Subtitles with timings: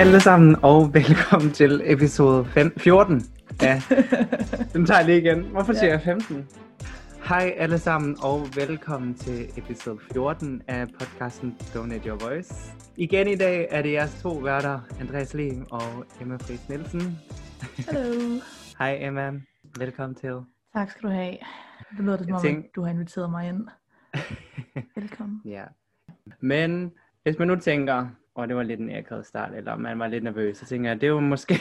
[0.00, 3.22] alle sammen, og velkommen til episode 5, 14
[3.62, 3.82] Ja,
[4.72, 5.42] Den tager jeg lige igen.
[5.44, 5.92] Hvorfor siger ja.
[5.92, 6.48] jeg 15?
[7.28, 12.54] Hej alle sammen, og velkommen til episode 14 af podcasten Donate Your Voice.
[12.96, 17.18] Igen i dag er det jeres to værter, Andreas Lee og Emma Friis Nielsen.
[17.88, 18.40] Hallo.
[18.78, 19.32] Hej Emma,
[19.78, 20.40] velkommen til.
[20.74, 21.36] Tak skal du have.
[21.96, 22.66] Det lyder det som om, tænk...
[22.76, 23.68] du har inviteret mig ind.
[24.96, 25.40] Velkommen.
[25.44, 25.64] ja.
[26.40, 26.92] Men
[27.22, 30.24] hvis man nu tænker, og det var lidt en akavet start, eller man var lidt
[30.24, 31.54] nervøs, så tænker jeg, det var måske,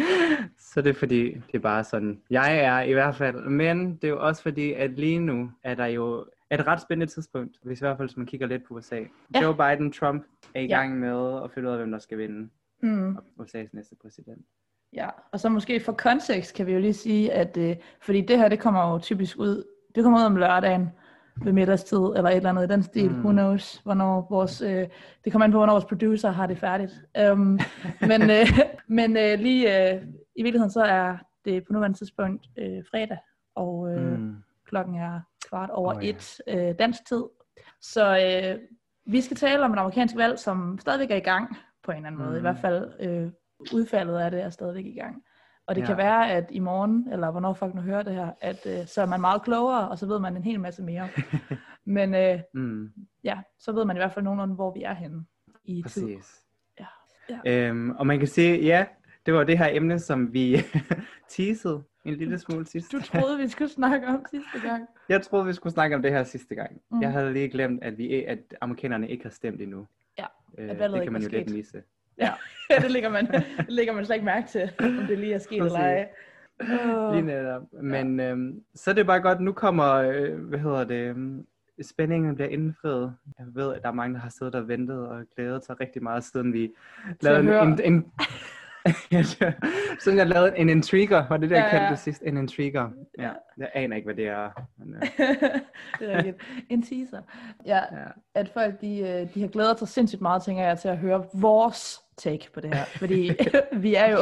[0.72, 4.04] så det er fordi, det er bare sådan, jeg er i hvert fald, men det
[4.04, 7.80] er jo også fordi, at lige nu er der jo et ret spændende tidspunkt, hvis
[7.80, 9.00] i hvert fald, hvis man kigger lidt på USA.
[9.34, 9.40] Ja.
[9.42, 10.98] Joe Biden, Trump er i gang ja.
[10.98, 12.48] med at finde ud af, hvem der skal vinde
[12.82, 13.16] mm.
[13.40, 14.46] USA's næste præsident.
[14.92, 18.38] Ja, og så måske for kontekst kan vi jo lige sige, at øh, fordi det
[18.38, 19.64] her, det kommer jo typisk ud,
[19.94, 20.88] det kommer ud om lørdagen,
[21.36, 23.10] ved middagstid, eller et eller andet i den stil.
[23.10, 23.18] Mm.
[23.18, 24.88] Who knows, hvornår vores, øh,
[25.24, 26.92] det kommer an på, hvornår vores producer har det færdigt.
[27.32, 27.60] Um,
[28.10, 30.02] men øh, men øh, lige øh,
[30.36, 33.18] i virkeligheden, så er det på nuværende tidspunkt øh, fredag,
[33.54, 34.36] og øh, mm.
[34.66, 36.68] klokken er kvart over oh, et ja.
[36.68, 37.22] øh, dansk tid.
[37.80, 38.60] Så øh,
[39.06, 42.06] vi skal tale om et amerikansk valg, som stadigvæk er i gang på en eller
[42.06, 42.26] anden mm.
[42.26, 42.38] måde.
[42.38, 43.30] I hvert fald øh,
[43.72, 45.22] udfaldet af det er stadigvæk i gang.
[45.66, 45.86] Og det ja.
[45.86, 49.02] kan være, at i morgen, eller hvornår folk nu hører det her, at øh, så
[49.02, 51.08] er man meget klogere, og så ved man en hel masse mere.
[51.84, 52.92] Men øh, mm.
[53.24, 55.24] ja, så ved man i hvert fald nogenlunde, hvor vi er henne
[55.64, 56.02] i Præcis.
[56.02, 56.16] tid.
[56.80, 56.86] Ja.
[57.44, 57.68] ja.
[57.68, 58.86] Øhm, og man kan sige, ja,
[59.26, 60.56] det var det her emne, som vi
[61.28, 64.88] teasede en lille smule sidste Du troede, vi skulle snakke om sidste gang.
[65.08, 66.80] Jeg troede, vi skulle snakke om det her sidste gang.
[66.90, 67.02] Mm.
[67.02, 69.86] Jeg havde lige glemt, at, vi, at amerikanerne ikke har stemt endnu.
[70.18, 70.26] Ja,
[70.58, 71.82] øh, det kan man jo lidt misse.
[72.18, 72.32] Ja,
[72.82, 75.62] det lægger man, det lægger man slet ikke mærke til, om det lige er sket
[75.62, 76.08] eller ej.
[76.60, 77.14] Oh.
[77.14, 77.62] Lige netop.
[77.82, 78.30] Men ja.
[78.30, 81.46] øhm, så er det bare godt, nu kommer, øh, hvad hedder det, øhm,
[81.82, 83.14] spændingen bliver indfriet.
[83.38, 86.02] Jeg ved, at der er mange, der har siddet og ventet og glædet sig rigtig
[86.02, 86.70] meget, siden vi
[87.20, 88.12] lavede en, en, en,
[90.00, 92.22] Sådan jeg lavede en intriger, var det der, ja, jeg kaldte det sidst?
[92.22, 92.90] En intriger.
[93.18, 93.30] Ja.
[93.58, 94.50] Jeg aner ikke, hvad det er.
[94.78, 95.00] Men, uh...
[95.98, 96.36] det er rigtigt.
[96.68, 97.22] En teaser.
[97.66, 100.88] Ja, ja, at folk de, øh, de har glædet sig sindssygt meget, tænker jeg, til
[100.88, 102.84] at høre vores take på det her.
[102.84, 103.30] Fordi
[103.84, 104.18] vi er jo,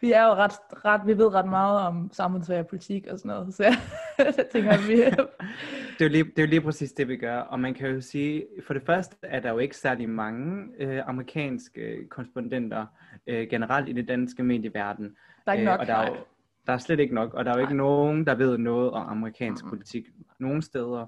[0.00, 0.52] vi er jo ret,
[0.84, 3.54] ret, vi ved ret meget om samfundsfag og politik og sådan noget.
[3.54, 3.76] Så jeg,
[4.36, 4.96] jeg tænker, at vi...
[4.96, 7.38] det, er jo lige, det er jo lige præcis det, vi gør.
[7.38, 11.08] Og man kan jo sige, for det første er der jo ikke særlig mange øh,
[11.08, 12.86] amerikanske korrespondenter
[13.26, 15.16] øh, generelt i det danske medieverden.
[15.44, 16.16] Der er ikke nok, øh, og der er, jo,
[16.66, 17.84] der er slet ikke nok, og der er jo ikke nej.
[17.84, 19.70] nogen, der ved noget om amerikansk mm.
[19.70, 20.06] politik
[20.38, 21.06] nogen steder.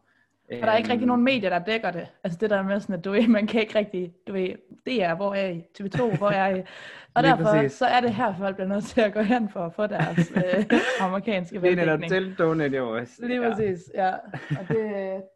[0.52, 2.08] Og der er ikke rigtig nogen medier, der dækker det.
[2.24, 4.48] Altså det der med sådan, at du ved, man kan ikke rigtig, du ved,
[4.86, 5.64] det er, hvor er I?
[5.80, 6.62] TV2, hvor er I?
[7.14, 7.72] Og derfor præcis.
[7.72, 10.32] så er det her, folk bliver nødt til at gå hen for at få deres
[10.36, 10.64] øh,
[11.00, 12.10] amerikanske veldækning.
[12.10, 13.26] Det er til donate jo også.
[13.26, 13.50] Lige ja.
[13.50, 14.12] præcis, ja.
[14.50, 14.76] Og det,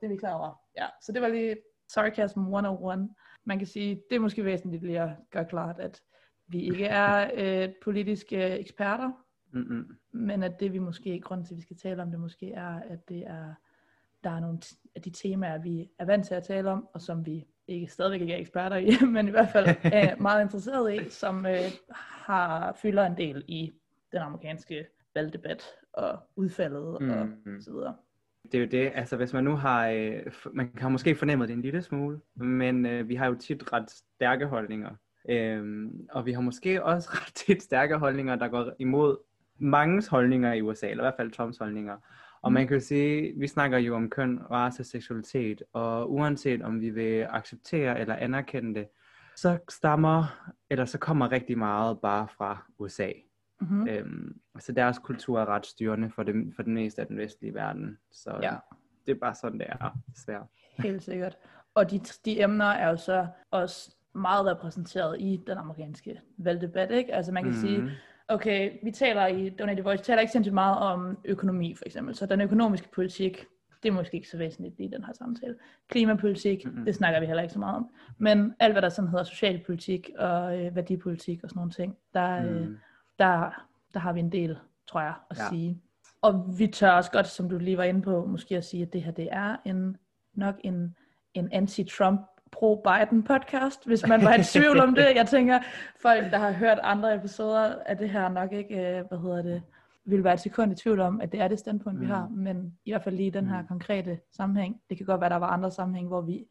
[0.00, 0.60] det er vi klar over.
[0.78, 0.86] Ja.
[1.02, 1.56] Så det var lige
[1.88, 3.08] Sarcasm 101.
[3.44, 6.00] Man kan sige, det er måske væsentligt lige at gøre klart, at
[6.48, 9.10] vi ikke er øh, politiske eksperter,
[9.52, 9.96] Mm-mm.
[10.12, 12.80] men at det vi måske, grund til at vi skal tale om det måske er,
[12.88, 13.54] at det er,
[14.24, 14.58] der er nogle
[14.96, 18.20] af de temaer, vi er vant til at tale om, og som vi ikke stadigvæk
[18.20, 21.60] ikke er eksperter i, men i hvert fald er meget interesseret i, som øh,
[22.26, 23.72] har fylder en del i
[24.12, 27.10] den amerikanske valgdebat og udfaldet mm.
[27.10, 27.28] og
[27.60, 27.94] så videre.
[28.44, 31.52] Det er jo det, altså hvis man nu har, øh, man kan måske fornemme det
[31.52, 34.96] en lille smule, men øh, vi har jo tit ret stærke holdninger
[35.28, 39.16] Øhm, og vi har måske også ret tit stærke holdninger, der går imod
[39.58, 41.96] mange holdninger i USA, eller i hvert fald Trumps holdninger.
[42.44, 46.80] Og man kan jo sige, vi snakker jo om køn, race, seksualitet, og uanset om
[46.80, 48.88] vi vil acceptere eller anerkende det,
[49.36, 53.10] så stammer, eller så kommer rigtig meget bare fra USA.
[53.60, 53.88] Mm-hmm.
[53.88, 57.54] Øhm, så deres kultur er ret styrende for det, for den meste af den vestlige
[57.54, 57.98] verden.
[58.12, 58.54] Så ja.
[59.06, 60.46] det er bare sådan, det er, desværre.
[60.78, 61.38] Helt sikkert.
[61.74, 67.14] Og de, de emner er jo så også meget repræsenteret i den amerikanske valgdebat, ikke?
[67.14, 67.58] Altså man kan mm.
[67.58, 67.90] sige,
[68.28, 72.26] okay, vi taler i Donate Voice, taler ikke sindssygt meget om økonomi for eksempel, så
[72.26, 73.46] den økonomiske politik,
[73.82, 75.54] det er måske ikke så væsentligt i den her samtale.
[75.88, 76.84] Klimapolitik, mm-hmm.
[76.84, 77.90] det snakker vi heller ikke så meget om.
[78.18, 82.42] Men alt hvad der sådan hedder socialpolitik og øh, værdipolitik og sådan nogle ting, der,
[82.42, 82.48] mm.
[82.48, 82.78] øh,
[83.18, 85.48] der, der har vi en del, tror jeg, at ja.
[85.48, 85.80] sige.
[86.22, 88.92] Og vi tør også godt, som du lige var inde på, måske at sige, at
[88.92, 89.96] det her det er en,
[90.34, 90.96] nok en,
[91.34, 95.06] en anti-Trump pro-Biden podcast, hvis man var i tvivl om det.
[95.14, 95.58] Jeg tænker,
[96.02, 99.62] folk, der har hørt andre episoder af det her, nok ikke, øh, hvad hedder det,
[100.04, 102.04] vil være et sekund i tvivl om, at det er det standpunkt, mm.
[102.04, 103.66] vi har, men i hvert fald lige i den her mm.
[103.68, 104.80] konkrete sammenhæng.
[104.88, 106.46] Det kan godt være, der var andre sammenhæng, hvor vi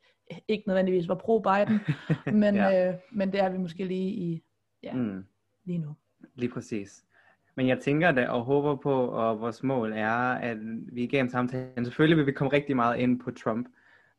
[0.48, 1.80] ikke nødvendigvis var pro-Biden,
[2.42, 2.90] men, ja.
[2.90, 4.44] øh, men det er vi måske lige i,
[4.84, 5.26] ja, mm.
[5.66, 5.96] lige nu.
[6.36, 7.06] Lige præcis.
[7.56, 10.58] Men jeg tænker det og håber på, og vores mål er, at
[10.94, 13.68] vi igennem samtalen, selvfølgelig vil vi komme rigtig meget ind på Trump,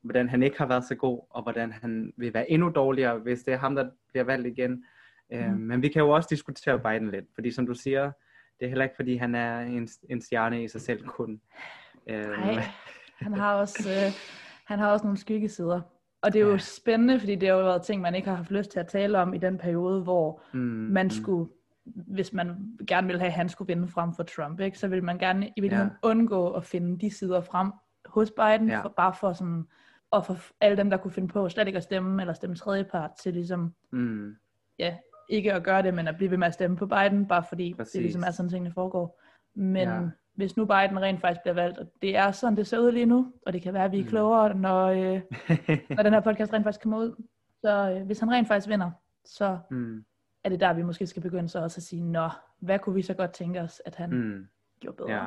[0.05, 3.43] hvordan han ikke har været så god, og hvordan han vil være endnu dårligere, hvis
[3.43, 4.85] det er ham, der bliver valgt igen.
[5.33, 5.59] Øh, mm.
[5.59, 8.13] Men vi kan jo også diskutere Biden lidt, fordi som du siger,
[8.61, 11.41] det er heller ikke fordi han er en, en stjerne i sig selv kun.
[12.07, 12.65] Nej,
[13.19, 14.13] han har også, øh,
[14.65, 15.81] han har også nogle skyggesider.
[16.23, 16.59] Og det er jo ja.
[16.59, 19.19] spændende, fordi det har jo været ting, man ikke har haft lyst til at tale
[19.19, 21.11] om i den periode, hvor mm, man mm.
[21.11, 21.51] skulle,
[21.85, 25.05] hvis man gerne ville have, at han skulle vinde frem for Trump, ikke, så vil
[25.05, 26.09] man gerne i virkeligheden ja.
[26.09, 27.73] undgå at finde de sider frem
[28.07, 28.81] hos Biden, ja.
[28.81, 29.67] for, bare for sådan,
[30.15, 33.11] og for alle dem, der kunne finde på slet ikke at stemme, eller stemme tredjepart
[33.23, 34.37] til ligesom, mm.
[34.79, 34.97] ja,
[35.29, 37.75] ikke at gøre det, men at blive ved med at stemme på Biden, bare fordi
[37.75, 37.93] Præcis.
[37.93, 39.21] det ligesom er sådan, tingene foregår.
[39.55, 40.01] Men ja.
[40.35, 43.07] hvis nu Biden rent faktisk bliver valgt, og det er sådan, det ser ud lige
[43.07, 44.09] nu, og det kan være, at vi er mm.
[44.09, 45.21] klogere, når, øh,
[45.97, 47.23] når den her podcast rent faktisk kommer ud.
[47.61, 48.91] Så øh, hvis han rent faktisk vinder,
[49.25, 50.05] så mm.
[50.45, 52.29] er det der, vi måske skal begynde så også at sige, nå,
[52.61, 54.47] hvad kunne vi så godt tænke os, at han mm.
[54.81, 55.13] gjorde bedre.
[55.13, 55.25] Ja.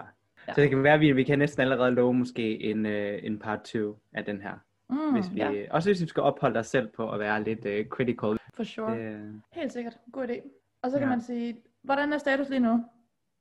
[0.47, 0.53] Ja.
[0.53, 2.91] Så det kan være, at vi, vi kan næsten allerede love måske en, uh,
[3.23, 4.66] en part 2 af den her.
[4.89, 5.65] Mm, hvis vi, ja.
[5.71, 8.37] Også hvis vi skal opholde os selv på at være lidt uh, critical.
[8.53, 8.99] For sure.
[8.99, 9.97] Det, Helt sikkert.
[10.11, 10.49] God idé.
[10.81, 11.09] Og så kan ja.
[11.09, 12.85] man sige, hvordan er status lige nu?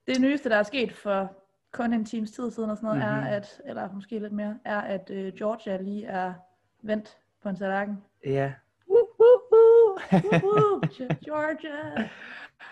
[0.06, 1.32] Det nyeste, der er sket for
[1.72, 3.26] kun en times tid siden og sådan noget, mm-hmm.
[3.26, 6.34] er at, eller måske lidt mere, er at uh, Georgia lige er
[6.82, 8.02] vendt på en tallerken.
[8.25, 8.52] Ja.
[11.25, 12.08] Georgia!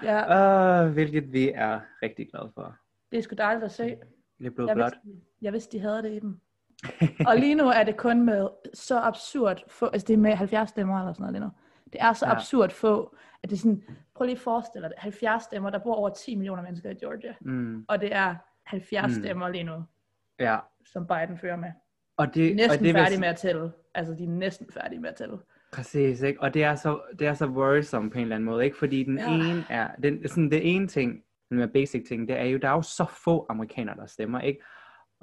[0.02, 0.84] Ja.
[0.84, 2.76] Uh, hvilket vi er rigtig glade for.
[3.12, 3.96] Det er sgu dejligt at se.
[4.38, 4.92] Det er blevet jeg blot.
[5.04, 6.40] Vidste, jeg vidste, de havde det i dem.
[7.28, 10.69] og lige nu er det kun med så absurd få, altså det er med 70
[10.69, 11.50] stemmer eller sådan noget lige nu.
[11.92, 12.32] Det er så ja.
[12.32, 13.82] absurd få, at det er sådan,
[14.14, 17.34] prøv lige at forestille dig 70 stemmer, der bor over 10 millioner mennesker i Georgia.
[17.40, 17.84] Mm.
[17.88, 18.34] Og det er
[18.64, 19.22] 70 mm.
[19.22, 19.82] stemmer lige nu,
[20.40, 20.58] ja.
[20.84, 21.72] som Biden fører med.
[22.16, 23.72] Og det, de er næsten og det færdige med at tælle.
[23.94, 25.38] Altså, de er næsten færdige med at tælle.
[25.72, 26.40] Præcis, ikke?
[26.40, 28.76] Og det er så, det er så worrisome på en eller anden måde, ikke?
[28.78, 29.34] Fordi den ja.
[29.34, 32.69] ene er, den, sådan det ene ting, den med basic ting, det er jo, der
[32.69, 34.60] er jo så få amerikanere, der stemmer, ikke?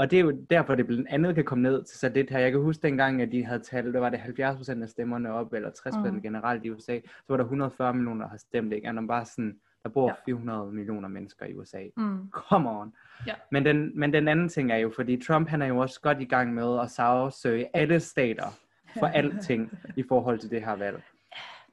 [0.02, 2.40] Og det er jo derfor, det blandt andet kan komme ned til så det her.
[2.40, 5.54] Jeg kan huske dengang, at de havde talt, der var det 70% af stemmerne op,
[5.54, 6.22] eller 60% mm.
[6.22, 8.90] generelt i USA, så var der 140 millioner, der har stemt, ikke?
[8.90, 10.14] Og bare sådan, der bor ja.
[10.26, 11.84] 400 millioner mennesker i USA.
[11.98, 12.30] Mm.
[12.32, 12.94] Come on.
[13.28, 13.34] Ja.
[13.52, 16.22] Men, den, men den anden ting er jo, fordi Trump han er jo også godt
[16.22, 18.58] i gang med at sagsøge alle stater
[19.00, 21.04] for alting i forhold til det her valg.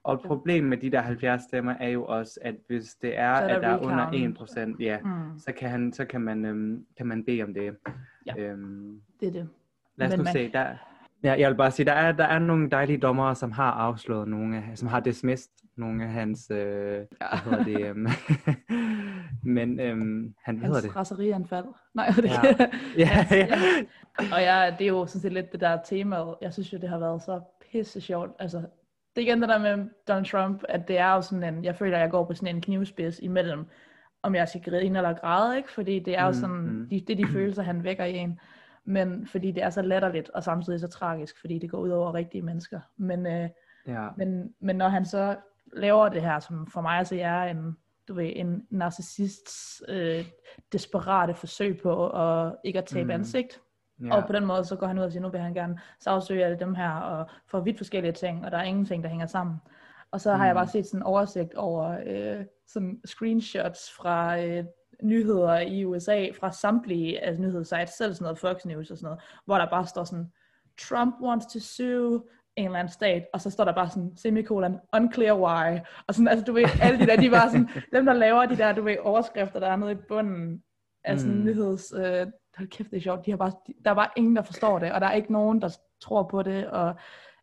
[0.09, 3.23] Og et problem med de der 70 stemmer er jo også, at hvis det er,
[3.23, 5.39] er at der er under 1%, ja, mm.
[5.39, 7.77] så, kan han, så kan, man, øhm, kan man bede om det.
[8.27, 9.49] Ja, øhm, det er det.
[9.97, 10.33] Lad os Men nu man...
[10.33, 10.75] se, der,
[11.25, 14.29] ja, jeg vil bare sige, der er, der er nogle dejlige dommere, som har afslået
[14.29, 17.01] nogle af, som har dismissed nogle af hans, øh, ja.
[17.31, 18.07] hvad hedder det, øhm,
[19.57, 20.97] men øhm, han, hvad hedder det?
[20.97, 21.67] raserianfald.
[21.95, 22.43] Nej, det ja.
[22.99, 23.37] ja, ja.
[23.37, 23.59] ja.
[24.33, 26.89] Og ja, det er jo sådan set lidt det der tema, jeg synes jo, det
[26.89, 27.41] har været så
[27.73, 28.63] pisse sjovt, altså
[29.17, 31.77] det er igen det der med Donald Trump, at det er jo sådan en, jeg
[31.77, 33.67] føler, at jeg går på sådan en knivspids imellem,
[34.23, 35.73] om jeg skal grine eller græde, ikke?
[35.73, 36.89] Fordi det er jo mm, sådan, mm.
[36.89, 38.41] de, det er de følelser, han vækker i en.
[38.85, 42.15] Men fordi det er så latterligt, og samtidig så tragisk, fordi det går ud over
[42.15, 42.81] rigtige mennesker.
[42.97, 43.49] Men, øh,
[43.87, 44.09] ja.
[44.17, 45.37] men, men når han så
[45.73, 47.77] laver det her, som for mig altså er en,
[48.09, 50.25] du ved, en narcissists øh,
[50.73, 53.11] desperate forsøg på at ikke at tabe mm.
[53.11, 53.61] ansigt,
[54.05, 54.17] Ja.
[54.17, 56.45] Og på den måde, så går han ud og siger, nu vil han gerne sagsøge
[56.45, 59.57] alle dem her, og få vidt forskellige ting, og der er ingenting, der hænger sammen.
[60.11, 60.47] Og så har mm.
[60.47, 64.65] jeg bare set sådan en oversigt over øh, sådan screenshots fra øh,
[65.03, 69.21] nyheder i USA, fra samtlige altså, nyhedssites, selv sådan noget Fox News og sådan noget,
[69.45, 70.33] hvor der bare står sådan,
[70.81, 72.23] Trump wants to sue
[72.57, 76.29] en eller anden stat, og så står der bare sådan, semikolon, unclear why, og sådan,
[76.29, 78.83] altså du ved, alle de der, de var sådan, dem der laver de der, du
[78.83, 80.63] ved, overskrifter, der er nede i bunden
[81.05, 81.45] af sådan mm.
[81.45, 82.27] nyheds, øh,
[82.59, 84.79] hold kæft, det er sjovt, de har bare, de, der er bare ingen, der forstår
[84.79, 86.97] det, og der er ikke nogen, der tror på det, og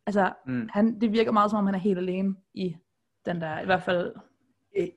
[0.06, 0.68] altså, mm.
[0.72, 2.76] han, det virker meget som om, han er helt alene i
[3.26, 4.14] den der, i hvert fald.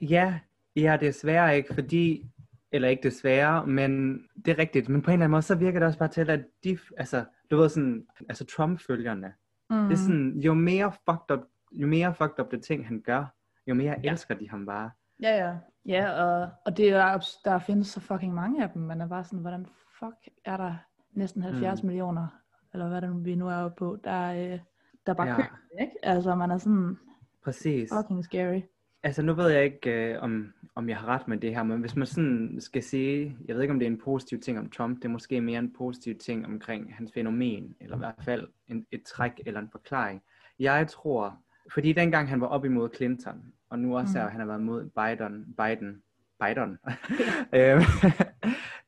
[0.02, 0.40] Ja,
[0.76, 2.26] ja, desværre ikke, fordi,
[2.72, 5.80] eller ikke desværre, men det er rigtigt, men på en eller anden måde, så virker
[5.80, 9.34] det også bare til, at de, altså, du ved sådan, altså Trump-følgerne,
[9.70, 9.84] mm.
[9.84, 13.26] det er sådan, jo mere fucked up, jo mere fucked up det ting, han gør,
[13.68, 14.12] jo mere ja.
[14.12, 14.92] elsker de ham bare.
[15.22, 15.56] Ja, ja.
[15.86, 19.24] Ja, og, og det er, der findes så fucking mange af dem, man er bare
[19.24, 19.68] sådan, hvordan
[20.00, 20.76] fuck er der
[21.14, 21.88] næsten 70 mm.
[21.88, 22.28] millioner,
[22.74, 24.60] eller hvad det nu, vi nu er oppe på, der, øh,
[25.06, 25.36] der bare ja.
[25.36, 25.94] køber ikke?
[26.04, 26.98] Altså, man er sådan
[27.44, 27.90] Præcis.
[27.98, 28.62] fucking scary.
[29.04, 31.80] Altså, nu ved jeg ikke, øh, om, om jeg har ret med det her, men
[31.80, 34.70] hvis man sådan skal sige, jeg ved ikke, om det er en positiv ting om
[34.70, 38.48] Trump, det er måske mere en positiv ting omkring hans fænomen, eller i hvert fald
[38.68, 40.22] en, et træk eller en forklaring.
[40.60, 41.38] Jeg tror,
[41.74, 44.26] fordi dengang han var op imod Clinton, og nu også mm.
[44.26, 46.04] er han har været mod Biden, Biden,
[46.40, 46.78] Biden,
[47.56, 47.82] øhm,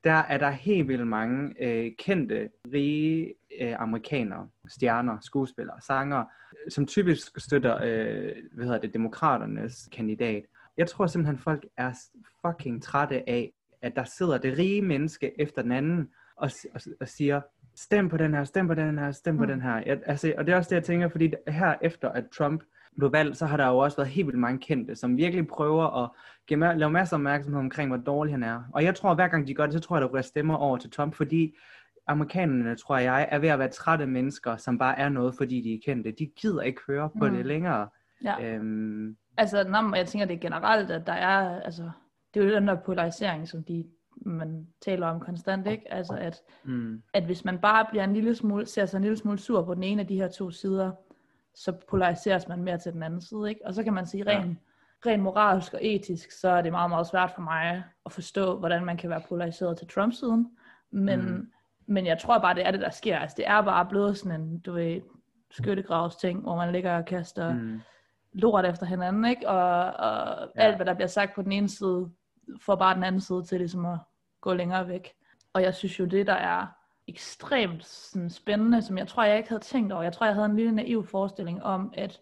[0.03, 6.23] der er der helt vildt mange øh, kendte, rige øh, amerikanere, stjerner, skuespillere, sanger,
[6.69, 10.43] som typisk støtter, øh, hvad hedder det, demokraternes kandidat.
[10.77, 11.93] Jeg tror simpelthen, folk er
[12.45, 17.07] fucking trætte af, at der sidder det rige menneske efter den anden og, og, og
[17.07, 17.41] siger,
[17.75, 19.49] stem på den her, stem på den her, stem på mm.
[19.49, 19.83] den her.
[19.85, 22.63] Jeg, altså, og det er også det, jeg tænker, fordi her efter at Trump
[22.97, 26.03] blev valgt, så har der jo også været helt vildt mange kendte, som virkelig prøver
[26.03, 26.09] at
[26.47, 28.63] give, lave masser af opmærksomhed omkring, hvor dårlig han er.
[28.73, 30.55] Og jeg tror, at hver gang de gør det, så tror jeg, der bliver stemmer
[30.55, 31.55] over til Trump, fordi
[32.07, 35.73] amerikanerne, tror jeg, er ved at være trætte mennesker, som bare er noget, fordi de
[35.73, 36.11] er kendte.
[36.11, 37.35] De gider ikke høre på mm.
[37.35, 37.87] det længere.
[38.23, 38.55] Ja.
[38.55, 39.17] Øhm...
[39.37, 41.91] Altså, når jeg tænker, det er generelt, at der er, altså,
[42.33, 43.85] det er jo den der polarisering, som de
[44.25, 45.93] man taler om konstant, ikke?
[45.93, 47.01] Altså at, mm.
[47.13, 49.73] at hvis man bare bliver en lille smule, ser sig en lille smule sur på
[49.73, 50.91] den ene af de her to sider,
[51.55, 53.61] så polariseres man mere til den anden side, ikke?
[53.65, 54.57] Og så kan man sige, rent
[55.05, 55.09] ja.
[55.09, 58.85] ren moralsk og etisk, så er det meget, meget svært for mig at forstå, hvordan
[58.85, 60.57] man kan være polariseret til Trump-siden.
[60.91, 61.51] Men, mm.
[61.85, 63.19] men jeg tror bare, det er det, der sker.
[63.19, 65.01] Altså, det er bare blevet sådan en, du ved,
[65.51, 67.81] skyttegravs ting, hvor man ligger og kaster mm.
[68.33, 69.49] lort efter hinanden, ikke?
[69.49, 70.61] Og, og ja.
[70.61, 72.09] alt, hvad der bliver sagt på den ene side,
[72.61, 73.99] får bare den anden side til ligesom at
[74.41, 75.13] gå længere væk.
[75.53, 76.67] Og jeg synes jo, det der er
[77.11, 80.03] ekstremt sådan, spændende, som jeg tror, jeg ikke havde tænkt over.
[80.03, 82.19] Jeg tror, jeg havde en lille naiv forestilling om, at,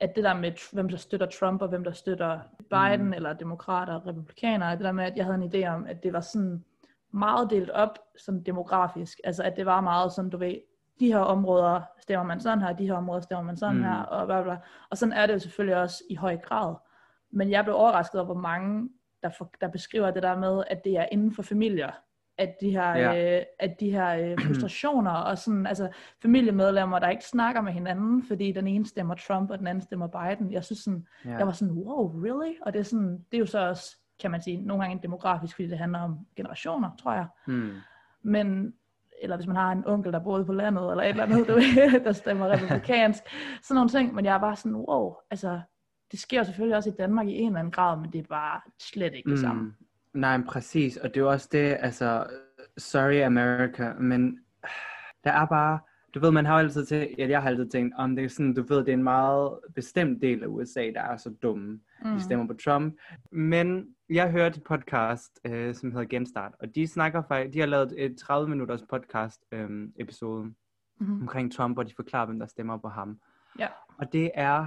[0.00, 3.12] at det der med, hvem der støtter Trump, og hvem der støtter Biden, mm.
[3.12, 6.12] eller demokrater og republikanere, det der med, at jeg havde en idé om, at det
[6.12, 6.64] var sådan
[7.12, 9.20] meget delt op som demografisk.
[9.24, 10.56] Altså, at det var meget sådan, du ved,
[11.00, 13.82] de her områder stemmer man sådan her, de her områder stemmer man sådan mm.
[13.82, 14.56] her, og bla bla.
[14.90, 16.74] Og sådan er det jo selvfølgelig også i høj grad.
[17.30, 18.88] Men jeg blev overrasket over, hvor mange
[19.22, 21.90] der, for, der beskriver det der med, at det er inden for familier,
[22.38, 23.38] at de her, ja.
[23.38, 25.88] øh, at de her øh, frustrationer og sådan, altså
[26.22, 30.06] familiemedlemmer, der ikke snakker med hinanden, fordi den ene stemmer Trump, og den anden stemmer
[30.06, 30.52] Biden.
[30.52, 31.36] Jeg synes sådan, ja.
[31.36, 32.54] jeg var sådan, wow, really?
[32.62, 35.54] Og det er sådan, det er jo så også, kan man sige, nogle gange demografisk,
[35.54, 37.26] fordi det handler om generationer, tror jeg.
[37.46, 37.72] Hmm.
[38.22, 38.72] Men,
[39.22, 41.58] eller hvis man har en onkel, der boede på landet, eller et eller andet, du
[42.04, 43.22] der stemmer republikansk,
[43.62, 45.60] sådan nogle ting, men jeg er bare sådan, wow, altså,
[46.12, 48.60] det sker selvfølgelig også i Danmark i en eller anden grad, men det er bare
[48.80, 49.74] slet ikke det mm.
[50.14, 52.26] Nej, præcis, og det er også det, altså,
[52.78, 54.38] sorry America, men
[55.24, 55.78] der er bare,
[56.14, 58.54] du ved, man har altid til, ja, jeg har altid tænkt, om det er sådan,
[58.54, 61.80] du ved, det er en meget bestemt del af USA, der er så dumme.
[62.04, 62.14] Mm.
[62.14, 62.94] De stemmer på Trump.
[63.32, 67.66] Men jeg hørte et podcast, øh, som hedder Genstart, og de snakker faktisk, de har
[67.66, 71.20] lavet et 30 minutters podcast øh, episode mm-hmm.
[71.20, 73.18] omkring Trump, hvor de forklarer, hvem der stemmer på ham.
[73.58, 73.68] Ja.
[73.98, 74.66] Og det er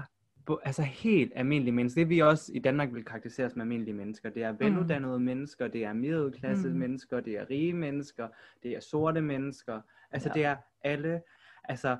[0.63, 2.01] altså helt almindelige mennesker.
[2.01, 4.29] Det vi også i Danmark vil karakterisere som almindelige mennesker.
[4.29, 4.59] Det er mm.
[4.59, 5.25] veluddannede mm.
[5.25, 6.75] mennesker, det er middelklasse mm.
[6.75, 8.27] mennesker, det er rige mennesker,
[8.63, 9.81] det er sorte mennesker.
[10.11, 10.33] Altså ja.
[10.33, 11.21] det er alle.
[11.63, 11.97] Altså,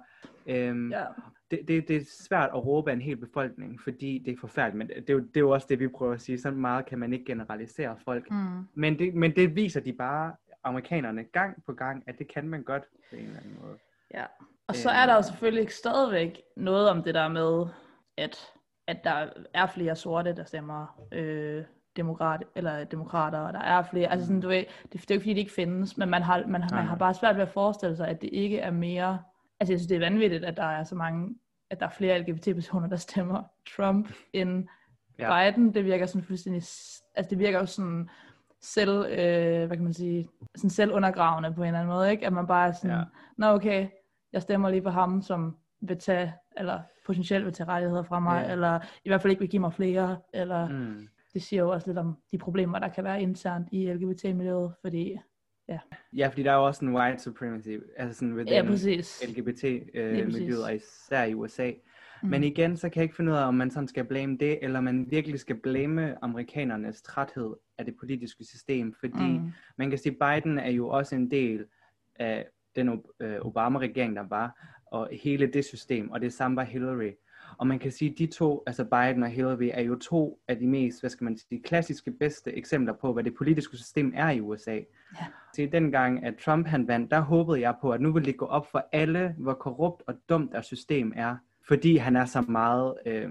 [0.48, 1.06] øhm, ja.
[1.52, 4.78] det, det, det er svært at råbe af en hel befolkning, fordi det er forfærdeligt.
[4.78, 6.40] Men det er, jo, det er jo også det, vi prøver at sige.
[6.40, 8.32] Så meget kan man ikke generalisere folk.
[8.32, 8.68] Mm.
[8.74, 10.34] Men, det, men det viser de bare,
[10.66, 13.78] amerikanerne, gang på gang, at det kan man godt på en eller anden måde.
[14.14, 14.26] Ja.
[14.68, 17.68] Og så er der jo selvfølgelig stadigvæk noget om det der med,
[18.18, 18.38] at,
[18.88, 21.64] at der er flere sorte, der stemmer øh,
[21.96, 25.14] demokrat, eller demokrater, og der er flere, altså sådan, du ved, det, det er jo
[25.14, 27.50] ikke fordi, det ikke findes, men man har, man, man har bare svært ved at
[27.50, 29.20] forestille sig, at det ikke er mere,
[29.60, 31.36] altså jeg synes, det er vanvittigt, at der er så mange,
[31.70, 33.44] at der er flere LGBT-personer, der stemmer
[33.76, 34.68] Trump end
[35.20, 35.52] ja.
[35.52, 36.62] Biden, det virker sådan fuldstændig,
[37.16, 38.10] altså det virker jo sådan
[38.62, 42.26] selv, øh, hvad kan man sige, sådan selvundergravende på en eller anden måde, ikke?
[42.26, 43.04] At man bare er sådan, ja.
[43.38, 43.88] nå okay,
[44.34, 48.42] jeg stemmer lige på ham, som vil tage, eller potentielt vil tage rettigheder fra mig,
[48.42, 48.52] yeah.
[48.52, 51.08] eller i hvert fald ikke vil give mig flere, eller mm.
[51.34, 55.18] det siger jo også lidt om de problemer, der kan være internt i LGBT-miljøet, fordi
[55.68, 55.80] Ja.
[56.14, 60.76] ja, fordi der er jo også en white supremacy, altså sådan ved ja, LGBT-miljøet, øh,
[60.76, 61.72] især i USA.
[62.24, 62.30] Mm.
[62.30, 64.60] Men igen, så kan jeg ikke finde ud af, om man sådan skal blame det,
[64.62, 69.52] eller man virkelig skal blame amerikanernes træthed af det politiske system, fordi mm.
[69.78, 71.66] man kan sige, Biden er jo også en del
[72.16, 77.12] af den øh, Obama-regering, der var, og hele det system, og det samme var Hillary.
[77.58, 80.58] Og man kan sige, at de to, altså Biden og Hillary, er jo to af
[80.58, 84.30] de mest, hvad skal man sige, klassiske bedste eksempler på, hvad det politiske system er
[84.30, 84.74] i USA.
[84.74, 85.26] Ja.
[85.54, 88.46] Så dengang, at Trump han vandt, der håbede jeg på, at nu ville det gå
[88.46, 91.36] op for alle, hvor korrupt og dumt deres system er,
[91.68, 93.30] fordi han er så meget øh,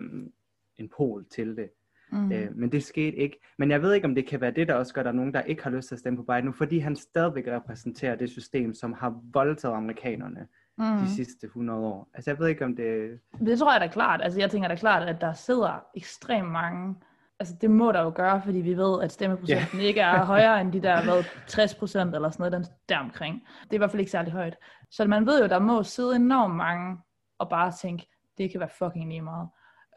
[0.77, 1.71] en pol til det.
[2.13, 2.33] Mm.
[2.33, 3.41] Øh, men det skete ikke.
[3.59, 5.17] Men jeg ved ikke, om det kan være det, der også gør, at der er
[5.17, 8.17] nogen, der ikke har lyst til at stemme på Biden nu, fordi han stadigvæk repræsenterer
[8.17, 10.47] det system, som har voldtaget amerikanerne
[10.79, 10.99] mm.
[10.99, 12.09] de sidste 100 år.
[12.15, 13.21] Altså jeg ved ikke om det...
[13.39, 14.23] Det tror jeg da klart.
[14.23, 16.95] Altså jeg tænker da klart, at der sidder ekstremt mange...
[17.41, 19.89] Altså det må der jo gøre, fordi vi ved, at stemmeprocenten yeah.
[19.89, 23.43] ikke er højere end de der hvad, 60 procent eller sådan noget den der omkring.
[23.63, 24.57] Det er i hvert fald ikke særlig højt.
[24.91, 26.99] Så man ved jo, der må sidde enormt mange
[27.39, 28.07] og bare tænke,
[28.39, 29.49] det kan være fucking lige meget,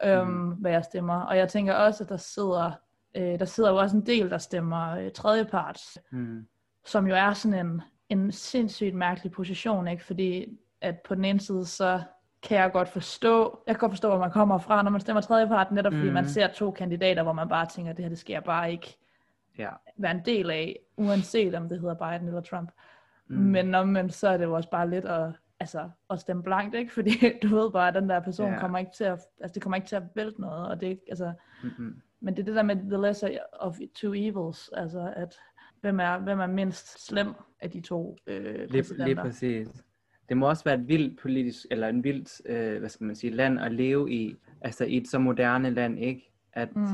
[0.04, 0.50] øhm, mm.
[0.50, 1.20] hvad jeg stemmer.
[1.20, 2.72] Og jeg tænker også, at der sidder,
[3.16, 6.46] øh, der sidder jo også en del, der stemmer øh, tredjeparts, mm.
[6.86, 10.04] som jo er sådan en, en sindssygt mærkelig position, ikke?
[10.04, 12.02] Fordi at på den ene side, så
[12.42, 15.20] kan jeg godt forstå, jeg kan godt forstå, hvor man kommer fra, når man stemmer
[15.20, 16.14] tredjepart, netop fordi mm.
[16.14, 18.96] man ser to kandidater, hvor man bare tænker, det her, det sker bare ikke
[19.58, 19.70] ja.
[19.96, 22.70] være en del af, uanset om det hedder Biden eller Trump.
[23.28, 23.36] Mm.
[23.36, 26.74] Men når man, så er det jo også bare lidt at altså, at stemme blankt,
[26.74, 26.92] ikke?
[26.98, 27.10] Fordi
[27.42, 28.58] du ved bare, at den der person Ja.
[28.60, 31.02] kommer ikke til at, altså det kommer ikke til at vælte noget, og det ikke,
[31.08, 31.32] altså,
[31.62, 32.00] Mm-hmm.
[32.20, 35.38] men det er det der med the lesser of two evils, altså at,
[35.80, 39.22] hvem er, hvem er mindst slem af de to øh, Lige, lige præsidenter.
[39.22, 39.68] præcis.
[40.28, 43.30] Det må også være et vildt politisk, eller en vildt, øh, hvad skal man sige,
[43.30, 46.32] land at leve i, altså i et så moderne land, ikke?
[46.52, 46.84] At, mm.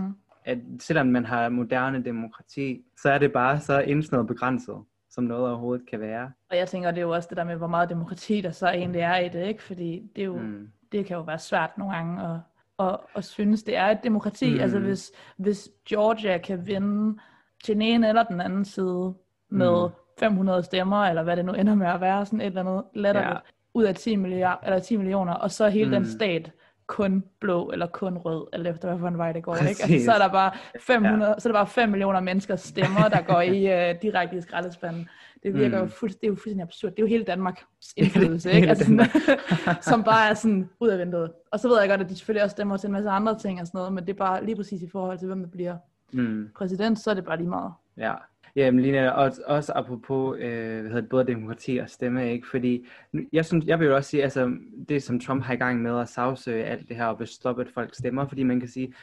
[0.44, 4.76] At selvom man har moderne demokrati, så er det bare så indsnået begrænset,
[5.10, 6.32] som noget overhovedet kan være.
[6.50, 8.68] Og jeg tænker, det er jo også det der med, hvor meget demokrati der så
[8.68, 9.62] egentlig er i det, ikke?
[9.62, 10.68] Fordi det, er jo, Mm.
[10.92, 12.40] det kan jo være svært nogle gange at,
[12.78, 14.54] at, at synes, det er et demokrati.
[14.54, 14.60] Mm.
[14.60, 17.18] Altså hvis, hvis Georgia kan vinde
[17.64, 19.14] til den ene eller den anden side
[19.50, 19.92] med Mm.
[20.18, 23.30] 500 stemmer, eller hvad det nu ender med at være, sådan et eller andet latterligt,
[23.34, 23.38] Ja.
[23.74, 25.92] ud af 10, milliard, eller 10 millioner, og så er hele mm.
[26.04, 26.50] den stat
[26.86, 29.54] kun blå eller kun rød, eller efter hvad for en vej det går.
[29.56, 29.68] Ikke?
[29.68, 31.34] Altså, så er der bare 500, ja.
[31.38, 35.08] så er der bare 5 millioner menneskers stemmer, der går i uh, direkte i skraldespanden.
[35.42, 35.84] Det virker Mm.
[35.84, 36.90] jo fuldstændig, det er jo fuldstændig absurd.
[36.90, 37.64] Det er jo hele Danmarks
[37.96, 38.68] indflydelse, ikke?
[38.68, 39.06] Altså, sådan,
[39.90, 41.32] som bare er sådan ud af vinduet.
[41.52, 43.60] Og så ved jeg godt, at de selvfølgelig også stemmer til en masse andre ting
[43.60, 45.76] og sådan noget, men det er bare lige præcis i forhold til, hvem der bliver
[46.12, 46.48] Mm.
[46.56, 47.72] præsident, så er det bare lige meget.
[47.96, 48.12] Ja,
[48.56, 52.48] Jamen Lina, også, også apropos øh, hvad hedder det, både demokrati og stemme, ikke?
[52.48, 52.86] Fordi
[53.32, 54.56] jeg, synes, jeg vil jo også sige, altså
[54.88, 57.70] det som Trump har i gang med at sagsøge alt det her og bestoppe, at
[57.74, 58.94] folk stemmer, fordi man kan sige,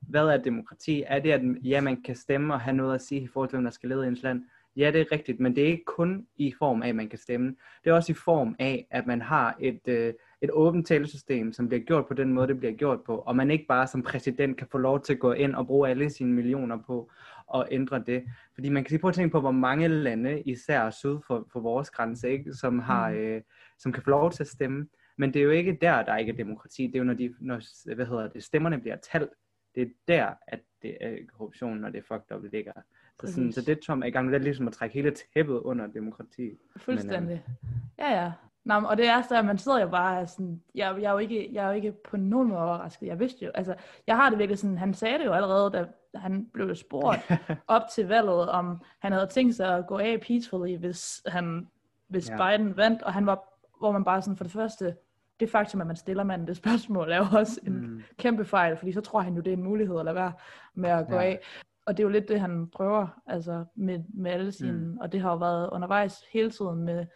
[0.00, 1.02] hvad er demokrati?
[1.06, 3.56] Er det, at ja, man kan stemme og have noget at sige i forhold til,
[3.56, 4.44] hvem der skal lede ens land?
[4.76, 7.18] Ja, det er rigtigt, men det er ikke kun i form af, at man kan
[7.18, 7.56] stemme.
[7.84, 11.68] Det er også i form af, at man har et, øh, et åbent talesystem, som
[11.68, 14.56] bliver gjort på den måde, det bliver gjort på, og man ikke bare som præsident
[14.56, 17.10] kan få lov til at gå ind og bruge alle sine millioner på
[17.54, 18.24] at ændre det.
[18.54, 21.60] Fordi man kan sige, prøv at tænke på, hvor mange lande, især syd for, for
[21.60, 23.16] vores grænse, ikke, som, har, Mm.
[23.16, 23.42] øh,
[23.78, 24.88] som kan få lov til at stemme.
[25.18, 26.86] Men det er jo ikke der, der ikke er demokrati.
[26.86, 29.30] Det er jo, når, de, når hvad hedder det, stemmerne bliver talt.
[29.74, 32.72] Det er der, at det er korruption, og det er fucked up, ligger.
[33.20, 35.14] Så, sådan, så det Trump er i gang med, det er ligesom at trække hele
[35.34, 36.58] tæppet under demokrati.
[36.76, 37.44] Fuldstændig.
[37.98, 38.32] Ja, ja.
[38.64, 41.12] Nå, men- og det er så, at man sidder jo bare sådan, jeg, jeg, er
[41.12, 43.06] jo ikke, jeg er jo ikke på nogen måde overrasket.
[43.06, 43.74] Jeg vidste jo, altså,
[44.06, 47.30] jeg har det virkelig sådan, han sagde det jo allerede, da han blev spurgt
[47.68, 51.68] op til valget, om han havde tænkt sig at gå af peacefully, hvis, han,
[52.08, 52.56] hvis Ja.
[52.56, 53.48] Biden vandt, og han var,
[53.78, 54.96] hvor man bare sådan, for det første,
[55.40, 58.02] det faktum, at man stiller manden det spørgsmål, er jo også en Mm.
[58.18, 60.32] kæmpe fejl, fordi så tror han jo, det er en mulighed at lade være
[60.74, 61.22] med at gå Ja.
[61.22, 61.40] af.
[61.86, 64.98] Og det er jo lidt det, han prøver, altså med, med alle sine, mm.
[65.00, 67.06] og det har jo været undervejs hele tiden med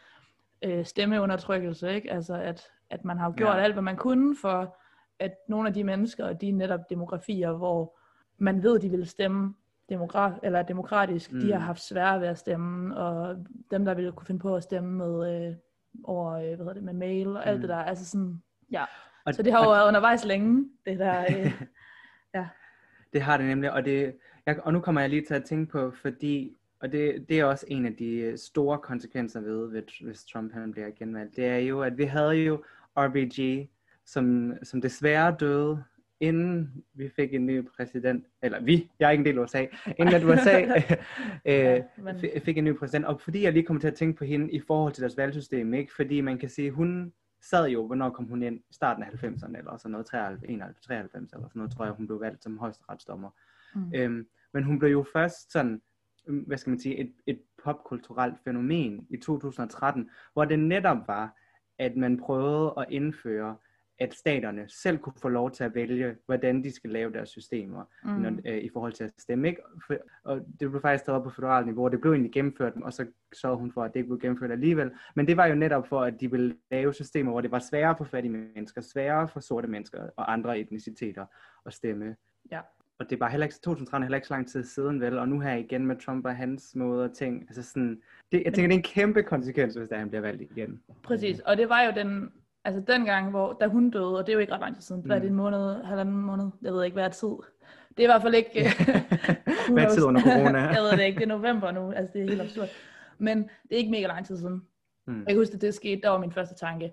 [0.62, 2.12] øh, stemmeundertrykkelse, ikke?
[2.12, 3.60] Altså at, at man har jo gjort ja.
[3.62, 4.76] alt, hvad man kunne for,
[5.18, 7.97] at nogle af de mennesker, og de netop demografier, hvor
[8.38, 9.54] man ved, de vil stemme
[9.92, 11.40] demokra- eller demokratisk, mm.
[11.40, 11.64] de har Mm.
[11.64, 15.46] haft svære ved at stemme, og dem, der ville kunne finde på at stemme med,
[15.48, 15.54] øh,
[16.04, 17.60] over, øh, hvad hedder det, med mail og alt Mm.
[17.60, 18.84] det der, altså sådan, ja.
[19.24, 21.62] Og, Så det har jo og- været undervejs længe, det der, øh,
[23.12, 25.72] Det har det nemlig, og, det, jeg, og nu kommer jeg lige til at tænke
[25.72, 29.98] på, fordi, og det, det er også en af de øh, store konsekvenser ved, hvis,
[30.04, 32.62] hvis Trump han bliver genvalgt, det er jo, at vi havde jo
[32.96, 33.68] RBG,
[34.06, 35.84] som, som desværre døde,
[36.20, 39.66] inden vi fik en ny præsident, eller vi, jeg er ikke en del af USA,
[39.98, 40.60] inden at USA
[41.50, 44.18] øh, men- f- fik en ny præsident, og fordi jeg lige kommer til at tænke
[44.18, 45.94] på hende i forhold til deres valgsystem, ikke?
[45.94, 48.60] fordi man kan sige, hun sad jo, hvornår kom hun ind?
[48.70, 52.06] Starten af 90'erne, eller sådan noget, 93, 91, 93, eller sådan noget, tror jeg, hun
[52.06, 53.30] blev valgt som højesteretsdommer.
[53.74, 53.92] Mm.
[53.94, 55.82] Øhm, men hun blev jo først sådan,
[56.28, 61.36] øhm, hvad skal man sige, et, et popkulturelt fænomen i 2013, hvor det netop var,
[61.78, 63.56] at man prøvede at indføre,
[63.98, 67.84] at staterne selv kunne få lov til at vælge, hvordan de skal lave deres systemer
[68.04, 68.10] mm.
[68.10, 69.48] når, øh, i forhold til at stemme.
[69.48, 69.62] Ikke?
[69.86, 72.72] For, og det blev faktisk taget op på federalt niveau, og det blev egentlig gennemført,
[72.82, 74.90] og så sørgede hun for, at det ikke blev gennemført alligevel.
[75.14, 77.94] Men det var jo netop for, at de ville lave systemer, hvor det var sværere
[77.96, 81.26] for fattige mennesker, sværere for sorte mennesker og andre etniciteter
[81.66, 82.16] at stemme.
[82.50, 82.60] Ja.
[82.98, 85.18] Og det var heller ikke, 2013 er heller ikke så lang tid siden, vel?
[85.18, 87.42] Og nu her igen med Trump og hans måde og ting.
[87.48, 90.42] Altså sådan, det, jeg tænker, det er en kæmpe konsekvens, hvis der han bliver valgt
[90.42, 90.82] igen.
[91.02, 92.32] Præcis, og det var jo den,
[92.68, 94.82] altså den gang, hvor, da hun døde, og det er jo ikke ret lang tid
[94.82, 95.38] siden, hvad er det Mm.
[95.38, 97.28] en måned, halvanden måned, jeg ved ikke, hvad er tid.
[97.96, 98.50] Det er i hvert fald ikke...
[98.56, 99.94] who Hvad knows?
[99.94, 100.58] tid under corona?
[100.76, 102.68] jeg ved det ikke, det er november nu, altså det er helt absurd.
[103.18, 104.62] Men det er ikke mega lang tid siden.
[105.06, 105.18] Mm.
[105.18, 106.92] Jeg kan huske, at det skete, der var min første tanke,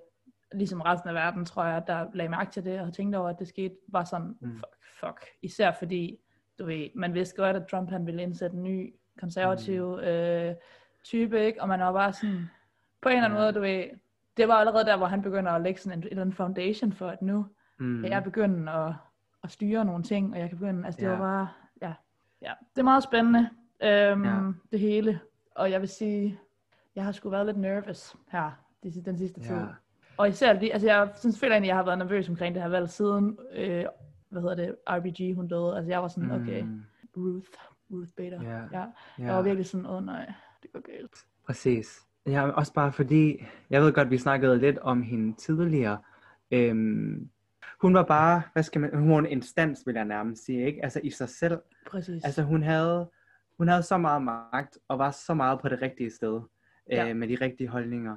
[0.53, 3.39] ligesom resten af verden, tror jeg, der lagde mærke til det, og tænkte over, at
[3.39, 4.55] det skete, var sådan, Mm.
[4.55, 5.25] fuck, fuck.
[5.41, 6.17] Især fordi,
[6.59, 10.53] du ved, man vidste godt, at Trump han ville indsætte en ny konservativ øh,
[11.03, 11.61] type, ikke?
[11.61, 12.49] Og man var bare sådan,
[13.01, 13.83] på en eller anden måde, du ved,
[14.37, 16.91] det var allerede der, hvor han begynder at lægge sådan en, en eller anden foundation
[16.93, 17.45] for, at nu
[17.79, 18.01] Mm.
[18.01, 18.93] kan jeg begynde at,
[19.43, 21.11] at styre nogle ting, og jeg kan begynde, altså det Ja.
[21.11, 21.47] var bare,
[21.81, 21.93] ja,
[22.41, 23.49] ja, det er meget spændende,
[23.83, 24.51] øhm, Ja.
[24.71, 25.19] det hele,
[25.55, 26.39] og jeg vil sige,
[26.95, 28.51] jeg har sgu været lidt nervous her,
[28.83, 29.55] de, den sidste tid.
[29.55, 29.65] Ja.
[30.17, 32.89] Og især, altså jeg synes, føler egentlig, jeg har været nervøs omkring det her valg
[32.89, 33.85] siden, øh,
[34.29, 35.75] hvad hedder det, RBG, hun døde.
[35.77, 36.83] Altså jeg var sådan, okay, Mm.
[37.17, 37.49] Ruth,
[37.91, 38.41] Ruth Bader.
[38.41, 38.79] Ja.
[38.79, 38.85] Ja.
[39.19, 41.15] Jeg var virkelig sådan, åh oh, nej, det går galt.
[41.45, 42.04] Præcis.
[42.25, 45.97] Ja, også bare fordi, jeg ved godt, vi snakkede lidt om hende tidligere.
[46.51, 47.29] Øhm,
[47.81, 50.83] hun var bare, hvad skal man, hun var en instans, vil jeg nærmest sige, ikke?
[50.83, 51.57] Altså i sig selv.
[51.91, 52.23] Præcis.
[52.23, 53.09] Altså hun havde,
[53.57, 56.41] hun havde så meget magt, og var så meget på det rigtige sted,
[56.91, 57.09] Ja.
[57.09, 58.11] øh, med de rigtige holdninger.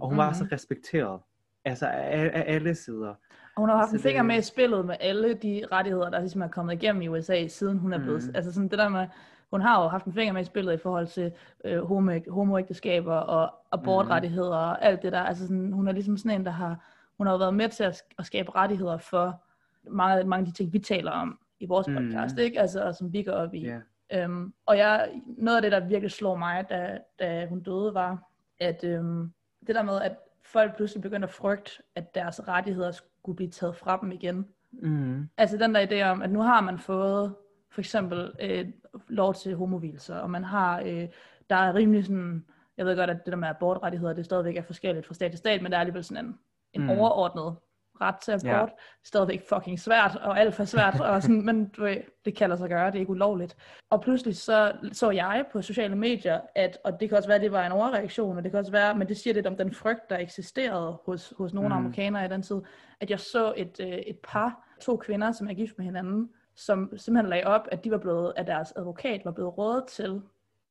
[0.00, 0.18] Og hun mm-hmm.
[0.18, 0.52] var så Mhm.
[0.52, 1.20] respekteret,
[1.64, 3.08] altså af, af alle sider.
[3.56, 6.10] Og hun har haft Så en finger det- med i spillet med alle de rettigheder,
[6.10, 8.22] der ligesom er kommet igennem i USA, siden hun er blevet...
[8.28, 8.32] Mm.
[8.34, 9.06] Altså sådan det der med,
[9.54, 11.32] hun har jo haft en finger med i spillet i forhold til
[11.64, 15.20] øh, homo, homoægteskaber og abortrettigheder og alt det der.
[15.20, 16.84] Altså sådan, hun er ligesom sådan en, der har,
[17.18, 19.42] hun har jo været med til at, at skabe rettigheder for
[19.90, 21.96] mange, mange af de ting, vi taler om i vores Mhm.
[21.96, 22.60] podcast, ikke?
[22.60, 23.60] Altså, og som vi går op i.
[23.66, 23.78] Ja.
[24.12, 28.30] Øhm, og jeg, noget af det, der virkelig slog mig, da, da hun døde, var,
[28.60, 29.32] at øhm,
[29.66, 33.76] det der med, at folk pludselig begyndte at frygte, at deres rettigheder skulle blive taget
[33.76, 34.46] fra dem igen.
[34.72, 35.28] Mm.
[35.38, 37.34] Altså den der idé om, at nu har man fået
[37.70, 38.66] for eksempel øh,
[39.08, 41.08] lov til homovilser, og man har, øh,
[41.50, 42.44] der er rimelig sådan,
[42.76, 45.38] jeg ved godt, at det der med abortrettigheder, det stadigvæk er forskelligt fra stat til
[45.38, 46.38] stat, men der er alligevel sådan en,
[46.72, 46.90] en Mm.
[46.90, 47.56] overordnet
[48.00, 48.68] ret til abort.
[48.68, 48.74] Ja.
[49.04, 52.58] Stadigvæk fucking svært, og alt for svært, og sådan, men du ved, det kan lade
[52.58, 53.56] sig gøre, det er ikke ulovligt.
[53.90, 57.42] Og pludselig så, så jeg på sociale medier, at, og det kan også være, at
[57.42, 59.72] det var en overreaktion, og det kan også være, men det siger lidt om den
[59.74, 61.74] frygt, der eksisterede hos, hos nogle mm.
[61.74, 62.60] amerikanere i den tid,
[63.00, 66.98] at jeg så et, øh, et par, to kvinder, som er gift med hinanden, som
[66.98, 70.20] simpelthen lagde op, at de var blevet, at deres advokat var blevet rådet til,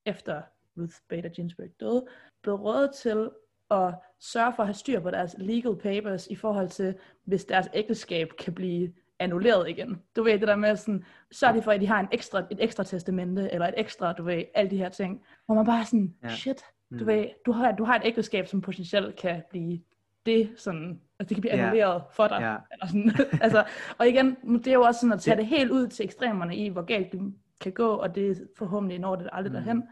[0.05, 0.41] efter
[0.77, 2.05] Ruth Bader Ginsburg døde,
[2.41, 3.29] blevet rådet til
[3.71, 7.69] at sørge for at have styr på deres legal papers i forhold til, hvis deres
[7.73, 10.01] ægteskab kan blive annulleret igen.
[10.15, 12.57] Du ved det der med sådan, sørg lige for, at de har en ekstra, et
[12.59, 15.23] ekstra testamente, eller et ekstra, du ved, alle de her ting.
[15.45, 16.29] Hvor man bare er sådan, ja.
[16.29, 17.07] shit, du Mm.
[17.07, 19.79] ved, du har, du har et ægteskab, som potentielt kan blive
[20.25, 22.37] det sådan, altså det kan blive annulleret for dig.
[22.41, 22.55] Ja.
[22.71, 23.11] Eller sådan,
[23.45, 23.63] altså,
[23.97, 26.69] og igen, det er jo også sådan at tage Det- helt ud til ekstremerne i,
[26.69, 29.55] hvor galt det kan gå, og det er forhåbentlig når det aldrig Mm.
[29.55, 29.83] derhen.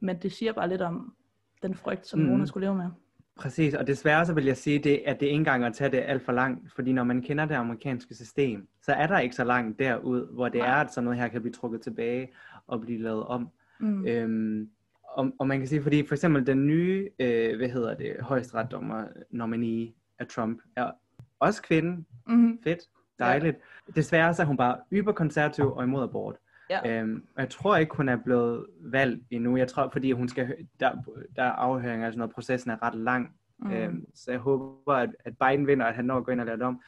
[0.00, 1.14] Men det siger bare lidt om
[1.62, 2.26] den frygt, som Mm.
[2.26, 2.86] nogen skulle leve med.
[3.36, 6.02] Præcis, og desværre så vil jeg sige, det, at det ikke engang at tage det
[6.06, 9.44] alt for langt, fordi når man kender det amerikanske system, så er der ikke så
[9.44, 10.68] langt derud, hvor det Nej.
[10.68, 12.28] er, at sådan noget her kan blive trukket tilbage
[12.66, 13.48] og blive lavet om.
[13.80, 14.06] Mm.
[14.06, 14.68] Øhm,
[15.04, 19.04] og, og man kan sige, fordi for eksempel den nye, øh, hvad hedder det, højesteretsdommer
[19.30, 20.90] nominee af Trump, er
[21.40, 22.58] også kvinde, Mm.
[22.64, 22.78] fedt,
[23.18, 23.56] dejligt.
[23.94, 26.36] Desværre så er hun bare yberkonservativ og imod abort.
[26.70, 27.00] Ja.
[27.00, 29.56] Øhm, og jeg tror ikke, hun er blevet valgt endnu.
[29.56, 30.92] Jeg tror, fordi hun skal, der,
[31.36, 33.34] der er afhøringer, altså noget, processen er ret lang.
[33.58, 33.70] Mm.
[33.72, 36.46] Øhm, så jeg håber, at, at Biden vinder, at han når at gå ind og
[36.46, 36.82] lave det om.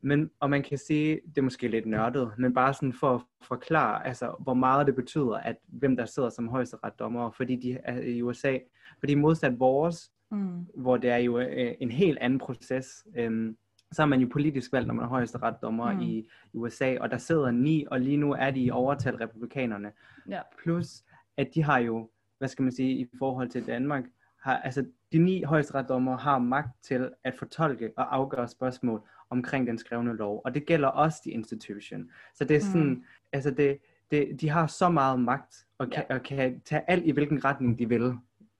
[0.00, 3.20] Men, og man kan sige, det er måske lidt nørdet, men bare sådan for at
[3.42, 8.00] forklare, altså, hvor meget det betyder, at hvem der sidder som højesteretsdommer, fordi de er
[8.00, 8.58] i USA.
[8.98, 10.66] Fordi modsat vores, Mm.
[10.74, 13.56] hvor det er jo øh, en helt anden proces, øhm,
[13.92, 15.96] så er man jo politisk valgt, når man er højesteretsdommer Mm.
[15.96, 16.02] mm.
[16.02, 19.92] i, USA, og der sidder ni, og lige nu er de i overtal republikanerne.
[20.28, 20.40] Ja.
[20.62, 21.02] Plus,
[21.36, 24.04] at de har jo, hvad skal man sige, i forhold til Danmark,
[24.42, 29.78] har, altså de ni højesteretsdommer har magt til at fortolke og afgøre spørgsmål omkring den
[29.78, 32.10] skrevne lov, og det gælder også de institution.
[32.34, 33.04] Så det er sådan, Mm.
[33.32, 33.78] altså det,
[34.10, 37.78] det, de har så meget magt, og kan, og kan tage alt i hvilken retning
[37.78, 38.12] de vil,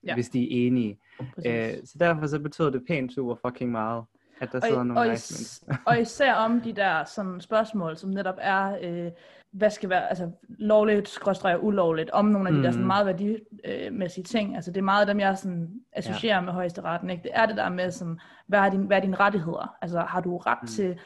[0.07, 0.15] Ja.
[0.15, 0.99] hvis de er enige.
[1.47, 4.05] Øh, så derfor så betyder det pænt super fucking meget,
[4.41, 8.11] at der sidder og, nogle og, is, og især om de der sådan, spørgsmål, som
[8.11, 9.11] netop er, øh,
[9.53, 12.63] hvad skal være, altså lovligt, skråstreger ulovligt, om nogle af de mm.
[12.63, 12.87] der sådan Mm.
[12.87, 14.55] meget værdimæssige ting.
[14.57, 16.41] Altså det er meget af dem, jeg sådan associerer ja.
[16.41, 17.11] med højesteretten.
[17.11, 17.23] Ikke?
[17.23, 19.77] Det er det der med, sådan, hvad, er din, hvad er dine rettigheder?
[19.83, 20.59] Altså har du ret.
[20.63, 20.69] Mm.
[20.69, 20.99] til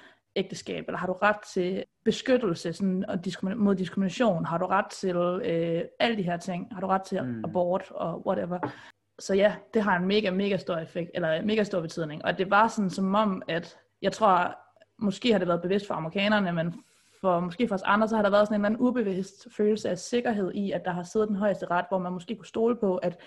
[0.44, 4.44] ægteskab, eller har du ret til beskyttelse sådan, og diskrimin- mod diskrimination?
[4.44, 6.68] Har du ret til øh, alle de her ting?
[6.72, 7.44] Har du ret til mm.
[7.44, 8.58] Abort og whatever?
[9.18, 12.24] Så ja, det har en mega, mega stor effekt, eller mega stor betydning.
[12.24, 14.56] Og det var sådan som om, at jeg tror,
[14.98, 16.74] måske har det været bevidst for amerikanerne, men
[17.20, 19.90] for måske for os andre, så har der været sådan en eller anden ubevidst følelse
[19.90, 22.76] af sikkerhed i, at der har siddet den højeste ret, hvor man måske kunne stole
[22.76, 23.20] på, at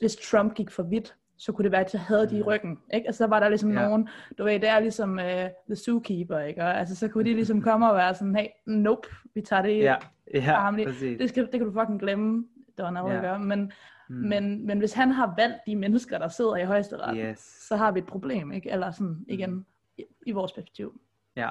[0.00, 2.46] hvis Trump gik for vidt, så kunne det være, at så havde de i Mm.
[2.46, 2.78] ryggen.
[2.94, 3.06] Ikke?
[3.06, 3.88] Altså, så var der ligesom Ja.
[3.88, 5.18] nogen, du ved, det er ligesom uh,
[5.66, 6.62] The Zookeeper, ikke?
[6.62, 9.78] Og, altså, så kunne de ligesom komme og være sådan, hey, nope, vi tager det,
[9.78, 9.94] Ja,
[10.34, 10.70] ja,
[11.18, 12.44] det, skal, det kan du fucking glemme,
[12.78, 13.34] Donald, Ja.
[13.34, 13.44] ikke?
[13.46, 13.72] Men,
[14.08, 14.16] Mm.
[14.16, 17.38] men, men hvis han har valgt de mennesker, der sidder i højesteret, Yes.
[17.68, 18.70] så har vi et problem, ikke?
[18.70, 19.66] Eller sådan igen,
[19.98, 21.00] i, i vores perspektiv.
[21.36, 21.48] Ja.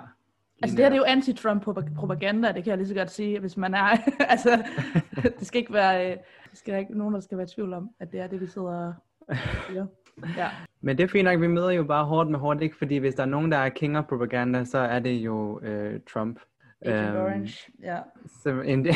[0.64, 3.12] Altså det her det er jo anti-Trump propa- propaganda, det kan jeg lige så godt
[3.12, 3.98] sige, hvis man er,
[4.30, 4.64] altså
[5.40, 6.18] det skal ikke være, øh,
[6.52, 8.48] det skal ikke nogen, der skal være i tvivl om, at det er det, vi
[8.48, 8.94] sidder
[9.68, 9.88] siger.
[10.38, 10.50] Ja,
[10.82, 12.78] Men det er fint nok, vi møder jo bare hårdt med hårdt, ikke?
[12.78, 16.00] Fordi hvis der er nogen, der er king of propaganda, så er det jo øh,
[16.14, 16.40] Trump.
[16.82, 18.00] Agent Øhm, Orange, ja.
[18.66, 18.88] En,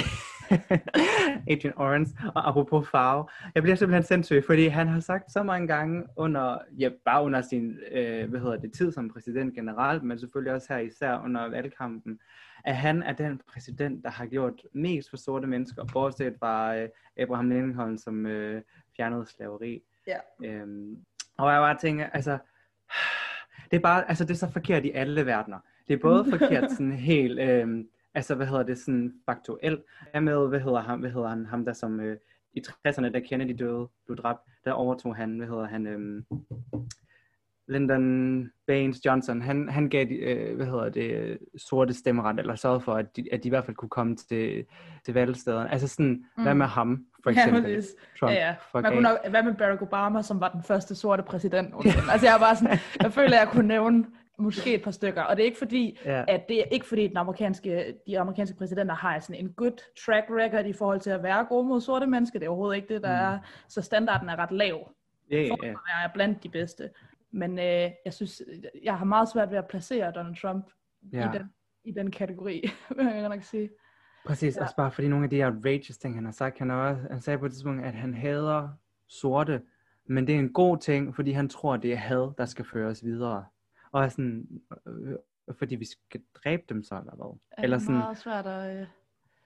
[1.53, 2.17] Agent Orange.
[2.35, 6.57] Og apropos farve, jeg bliver simpelthen sindssyg, fordi han har sagt så mange gange under,
[6.79, 10.73] ja, bare under sin, øh, hvad hedder det, tid som præsident generelt, men selvfølgelig også
[10.73, 12.19] her især under valgkampen,
[12.65, 16.89] at han er den præsident, der har gjort mest for sorte mennesker, bortset fra øh,
[17.17, 18.61] Abraham Lincoln, som øh,
[18.97, 19.81] fjernede slaveri.
[20.09, 20.19] Ja.
[20.43, 21.05] Øhm,
[21.37, 22.37] Og jeg bare tænker, altså,
[23.71, 25.59] det er bare, altså det er så forkert i alle verdener.
[25.87, 29.83] Det er både forkert sådan helt, øh, altså hvad hedder det, sådan faktuelt.
[30.13, 32.17] Jeg med, hvad hedder ham, hvad hedder han, ham der som øh,
[32.53, 36.23] i 60'erne, da Kennedy døde, blev dræbt, der overtog han, hvad hedder han, øh,
[37.69, 42.93] Lyndon Baines Johnson, han, han gav øh, hvad hedder det, sorte stemmeret, eller sørgede for,
[42.93, 44.65] at de, at de i hvert fald kunne komme til,
[45.05, 45.71] til valgstederne.
[45.71, 46.43] Altså sådan, mm.
[46.43, 47.71] hvad med ham, for eksempel?
[47.71, 47.81] Ja,
[48.19, 48.55] Trump, ja, ja.
[48.73, 51.73] Man kunne nok, hvad med Barack Obama, som var den første sorte præsident?
[52.11, 54.05] altså jeg bare sådan, jeg føler, at jeg kunne nævne
[54.39, 56.23] måske et par stykker, og det er ikke fordi, ja.
[56.27, 60.25] at det er ikke fordi, den amerikanske, de amerikanske præsidenter har sådan en good track
[60.29, 62.39] record i forhold til at være gode mod sorte mennesker.
[62.39, 63.35] Det er overhovedet ikke det, der mm.
[63.35, 64.91] er, så standarden er ret lav.
[65.33, 65.71] Yeah, for yeah.
[65.71, 66.89] at være blandt de bedste.
[67.31, 68.41] Men øh, jeg synes,
[68.83, 70.65] jeg har meget svært ved at placere Donald Trump
[71.13, 71.29] ja.
[71.29, 72.63] i, den, i den kategori,
[72.97, 73.69] vil jeg nok sige.
[74.25, 74.61] Præcis, ja.
[74.61, 76.59] også bare fordi nogle af de outrageous ting, han har sagt.
[76.59, 78.69] Han, også, han sagde på et tidspunkt, at han hader
[79.07, 79.61] sorte,
[80.05, 83.03] men det er en god ting, fordi han tror, det er had, der skal føres
[83.03, 83.45] videre.
[83.91, 84.47] Og sådan,
[84.87, 85.15] øh,
[85.57, 87.39] fordi vi skal dræbe dem så, eller hvad?
[87.57, 88.87] Er eller sådan, meget svært at...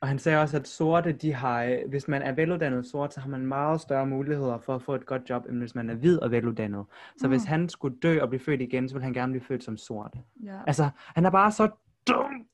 [0.04, 3.20] Og han sagde også, at sorte, de har, øh, hvis man er veluddannet sort, så
[3.20, 5.96] har man meget større muligheder for at få et godt job, end hvis man er
[5.96, 6.86] hvid og veluddannet.
[7.18, 7.34] Så mm.
[7.34, 9.78] hvis han skulle dø og blive født igen, så ville han gerne blive født som
[9.78, 10.14] sort.
[10.46, 10.58] Ja.
[10.68, 11.70] Altså, han er bare så
[12.08, 12.46] dum.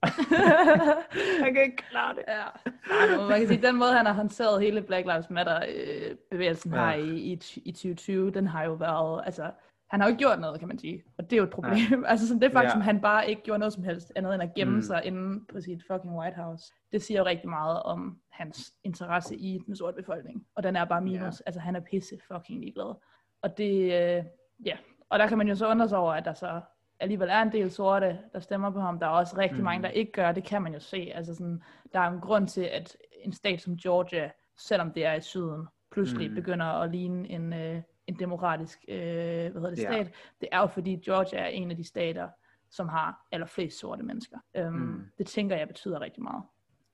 [1.43, 2.23] han kan ikke klare det.
[2.27, 2.71] Ja.
[3.07, 6.91] Nej, man kan sige, den måde, han har håndteret hele Black Lives Matter-bevægelsen øh, ja.
[6.91, 9.51] her i, i, i 2020, den har jo været, altså,
[9.89, 11.03] han har jo ikke gjort noget, kan man sige.
[11.17, 12.03] Og det er jo et problem.
[12.03, 12.09] Ja.
[12.11, 12.73] altså sådan, det er faktisk, ja.
[12.73, 14.81] som han bare ikke gjorde noget som helst andet end at gemme mm.
[14.81, 16.73] sig inde på sit fucking White House.
[16.91, 20.45] Det siger jo rigtig meget om hans interesse i den sorte befolkning.
[20.55, 21.21] Og den er bare minus.
[21.21, 21.43] Ja.
[21.45, 22.95] Altså han er pisse fucking ligeglad.
[23.41, 24.23] Og det, øh,
[24.65, 24.77] ja.
[25.09, 26.61] Og der kan man jo så undre sig over, at der så
[26.99, 28.99] alligevel er en del sorte, der stemmer på ham.
[28.99, 29.63] Der er også rigtig mm.
[29.63, 30.31] mange, der ikke gør.
[30.31, 31.11] Det kan man jo se.
[31.15, 35.13] Altså sådan, der er en grund til, at en stat som Georgia, selvom det er
[35.13, 36.35] i syden, pludselig mm.
[36.35, 40.11] begynder at ligne en, øh, en demokratisk øh, hvad hedder det, stat, ja.
[40.41, 42.29] det er jo fordi Georgia er en af de stater,
[42.69, 44.37] som har allerflest sorte mennesker.
[44.59, 45.05] Um, mm.
[45.17, 46.43] Det tænker jeg betyder rigtig meget.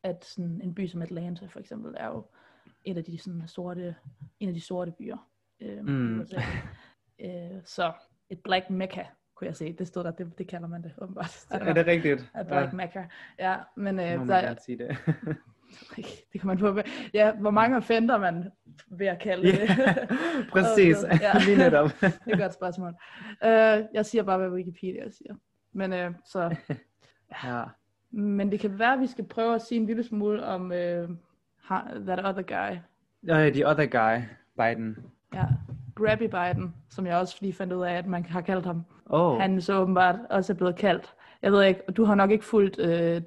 [0.03, 2.25] At sådan en by som Atlanta for eksempel er jo
[2.83, 3.95] et af de sådan sorte,
[4.39, 5.17] en af de sorte byer.
[5.59, 6.19] Øh, mm.
[6.19, 7.27] uh,
[7.65, 7.93] så
[8.29, 9.73] et black mecca kunne jeg se.
[9.73, 11.45] Det stod der, det, det kalder man det åbenbart.
[11.51, 12.31] Er det rigtigt?
[12.33, 12.75] A black ja.
[12.75, 13.07] mecca.
[13.39, 14.97] Ja, men øh, Må man der, sige det.
[16.33, 16.79] det kan man få.
[17.13, 18.51] Ja, hvor mange offender man
[18.87, 19.69] ved at kalde det.
[20.53, 21.39] præcis, ja.
[21.45, 21.89] lige netop.
[22.01, 22.89] det er et godt spørgsmål.
[23.41, 25.35] Uh, jeg siger bare, hvad Wikipedia siger.
[25.73, 26.55] Men uh, så...
[27.43, 27.63] ja.
[28.11, 31.15] Men det kan være, at vi skal prøve at sige en lille smule om uh,
[32.05, 32.77] that other guy.
[33.27, 34.23] Ja, the other guy,
[34.57, 34.97] Biden.
[35.33, 35.45] Ja,
[35.95, 38.85] Grabby Biden, som jeg også lige fandt ud af, at man har kaldt ham.
[39.05, 39.39] Oh.
[39.39, 41.13] Han så åbenbart også er blevet kaldt.
[41.41, 43.21] Jeg ved ikke, du har nok ikke fulgt uh,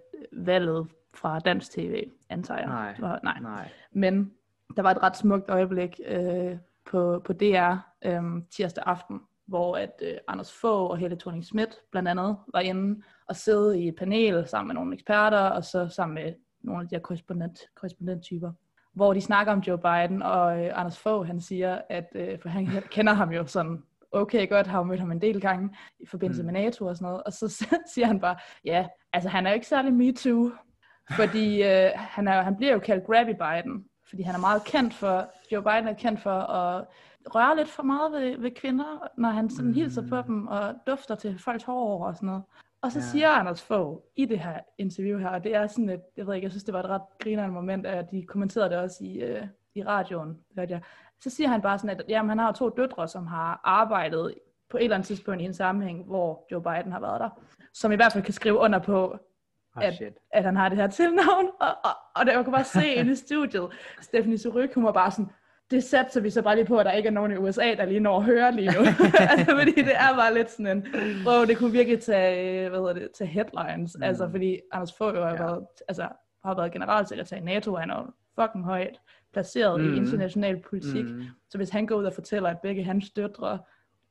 [0.47, 2.69] valget fra dansk tv, antager jeg.
[2.69, 3.41] Nej, var, nej.
[3.41, 3.71] nej.
[3.93, 4.33] Men
[4.77, 6.57] der var et ret smukt øjeblik øh,
[6.91, 11.79] på, på DR øh, tirsdag aften, hvor at øh, Anders Fogh og Helle thorning Schmidt
[11.91, 15.89] blandt andet var inde og sidde i et panel sammen med nogle eksperter, og så
[15.89, 18.53] sammen med nogle af de her korrespondent, korrespondenttyper,
[18.93, 22.49] hvor de snakker om Joe Biden, og øh, Anders Fogh, han siger, at, øh, for
[22.49, 26.43] han kender ham jo sådan okay godt, har mødt ham en del gange i forbindelse
[26.43, 26.47] mm.
[26.47, 29.55] med NATO og sådan noget, og så siger han bare, ja, altså han er jo
[29.55, 30.51] ikke særlig me too,
[31.11, 34.95] fordi øh, han, er, han bliver jo kaldt Grabby Biden, fordi han er meget kendt
[34.95, 36.85] for, Joe Biden er kendt for at
[37.35, 41.15] røre lidt for meget ved, ved kvinder, når han sådan hilser på dem og dufter
[41.15, 42.43] til folks hår og sådan noget.
[42.83, 43.05] Og så ja.
[43.05, 46.35] siger Anders Fogh i det her interview her, og det er sådan et, jeg ved
[46.35, 49.17] ikke, jeg synes det var et ret grinerende moment, at de kommenterede det også i,
[49.17, 50.81] øh, i radioen, hørte jeg.
[51.21, 54.35] Så siger han bare sådan, at jamen, han har to døtre, som har arbejdet
[54.71, 57.31] på et eller andet tidspunkt i en sammenhæng, hvor Joe Biden har været der,
[57.75, 59.19] som i hvert fald kan skrive under på,
[59.79, 62.65] Oh, at, at han har det her tilnavn, og, og, og det, jeg kunne bare
[62.65, 63.69] se inde i studiet,
[64.01, 65.31] Stephanie Suryk, hun var bare sådan,
[65.71, 67.85] det satser vi så bare lige på, at der ikke er nogen i USA, der
[67.85, 68.81] lige når at høre lige nu.
[69.31, 70.87] altså, fordi det er bare lidt sådan en,
[71.23, 73.97] hvor det kunne virkelig tage, hvad hedder det, tage headlines.
[73.97, 74.03] Mm.
[74.03, 75.43] Altså, fordi Anders Fogh jo har, ja.
[75.43, 76.09] været, altså,
[76.45, 79.01] har været generalsekretær i NATO, og han er fucking højt
[79.33, 79.95] placeret mm.
[79.95, 81.05] i international politik.
[81.05, 81.23] Mm.
[81.51, 83.59] Så hvis han går ud og fortæller, at begge hans døtre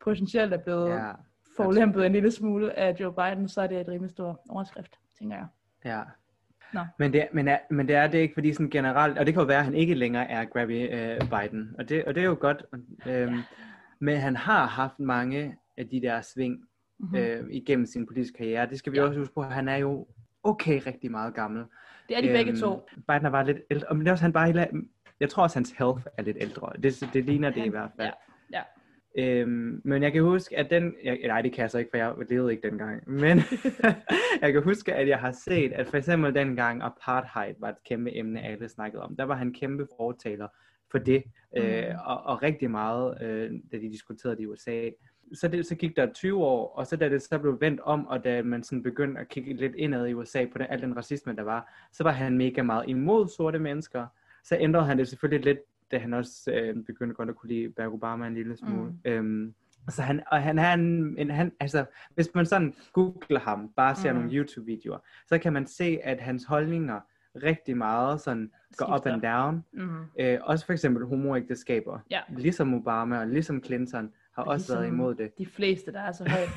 [0.04, 1.12] potentielt er blevet ja.
[1.58, 5.36] forulempet en lille smule af Joe Biden, så er det et rimelig stor overskrift, tænker
[5.36, 5.46] jeg.
[5.88, 6.02] Ja.
[6.74, 6.82] No.
[7.00, 9.42] Men, det, men, er, men det er det ikke, fordi sådan generelt, og det kan
[9.42, 12.28] jo være, at han ikke længere er Grabby øh, Biden, og det, og det er
[12.28, 13.44] jo godt, øhm, ja.
[14.00, 16.64] men han har haft mange af de der sving
[17.00, 17.18] mm-hmm.
[17.18, 18.70] øh, igennem sin politiske karriere.
[18.70, 19.04] Det skal vi ja.
[19.04, 20.08] også huske på, han er jo
[20.44, 21.64] okay rigtig meget gammel.
[22.10, 22.90] Det er de øhm, begge to.
[23.08, 24.68] Biden er bare lidt ældre, men det er også han bare,
[25.20, 26.72] jeg tror også, hans health er lidt ældre.
[26.84, 28.08] Det, det ligner han, det i hvert fald.
[28.52, 28.58] Ja.
[28.58, 28.64] ja.
[29.20, 30.96] Øhm, men jeg kan huske, at den...
[31.04, 33.10] Jeg, nej, det kan jeg så ikke, for jeg levede ikke dengang.
[33.10, 33.38] Men
[34.42, 38.18] jeg kan huske, at jeg har set, at for eksempel dengang apartheid var et kæmpe
[38.18, 39.16] emne, alle snakkede om.
[39.16, 40.48] Der var han kæmpe fortaler
[40.92, 41.24] for det,
[41.56, 41.62] mm.
[41.62, 44.90] øh, og, og rigtig meget, øh, da de diskuterede det i USA.
[45.34, 48.08] Så, det, så gik der 20 år, og så da det så blev vendt om,
[48.08, 50.98] og da man sådan begyndte at kigge lidt indad i USA på den, al den
[50.98, 54.08] racisme, der var, så var han mega meget imod sorte mennesker.
[54.44, 55.60] Så ændrede han det selvfølgelig lidt,
[55.92, 58.92] da han også øh, begyndte godt at kunne lide Barack Obama en lille smule.
[58.92, 59.00] Mm.
[59.06, 59.54] Øhm,
[59.90, 63.96] så han, og han er en, en han, altså, hvis man sådan googler ham, bare
[63.96, 64.20] ser mm.
[64.20, 64.98] nogle YouTube-videoer,
[65.28, 67.00] så kan man se, at hans holdninger
[67.44, 69.64] rigtig meget sådan går up and down.
[69.74, 70.06] Mm.
[70.20, 72.00] Øh, også for eksempel homoægteskaber.
[72.12, 72.22] Ja.
[72.30, 75.38] Ligesom Obama og ligesom Clinton har og også været imod det.
[75.38, 76.50] De fleste, der er så højt.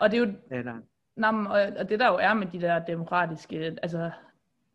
[0.00, 0.32] og det er jo...
[0.50, 0.74] Ja, der.
[1.16, 4.10] Nå, og, og det der jo er med de der demokratiske, altså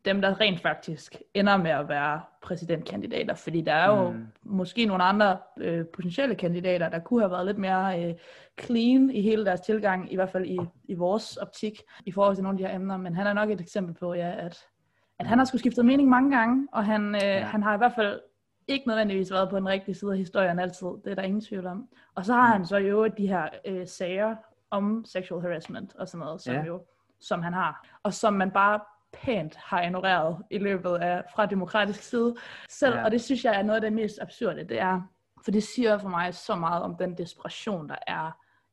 [0.08, 4.26] dem, der rent faktisk ender med at være præsidentkandidater, fordi der er jo mm.
[4.42, 8.14] måske nogle andre øh, potentielle kandidater, der kunne have været lidt mere øh,
[8.60, 12.42] clean i hele deres tilgang, i hvert fald i, i vores optik, i forhold til
[12.42, 14.66] nogle af de her emner, men han er nok et eksempel på, ja, at,
[15.18, 17.44] at han har skulle skiftet mening mange gange, og han, øh, ja.
[17.44, 18.20] han har i hvert fald
[18.68, 21.66] ikke nødvendigvis været på den rigtige side af historien altid, det er der ingen tvivl
[21.66, 21.88] om.
[22.14, 22.52] Og så har mm.
[22.52, 24.36] han så jo de her øh, sager
[24.70, 26.64] om sexual harassment og sådan noget, som, ja.
[26.64, 26.84] jo,
[27.20, 28.80] som han har, og som man bare
[29.12, 32.36] pænt har ignoreret i løbet af fra demokratisk side
[32.68, 33.04] selv, ja.
[33.04, 35.00] og det synes jeg er noget af det mest absurde, det er,
[35.44, 38.30] for det siger for mig så meget om den desperation, der er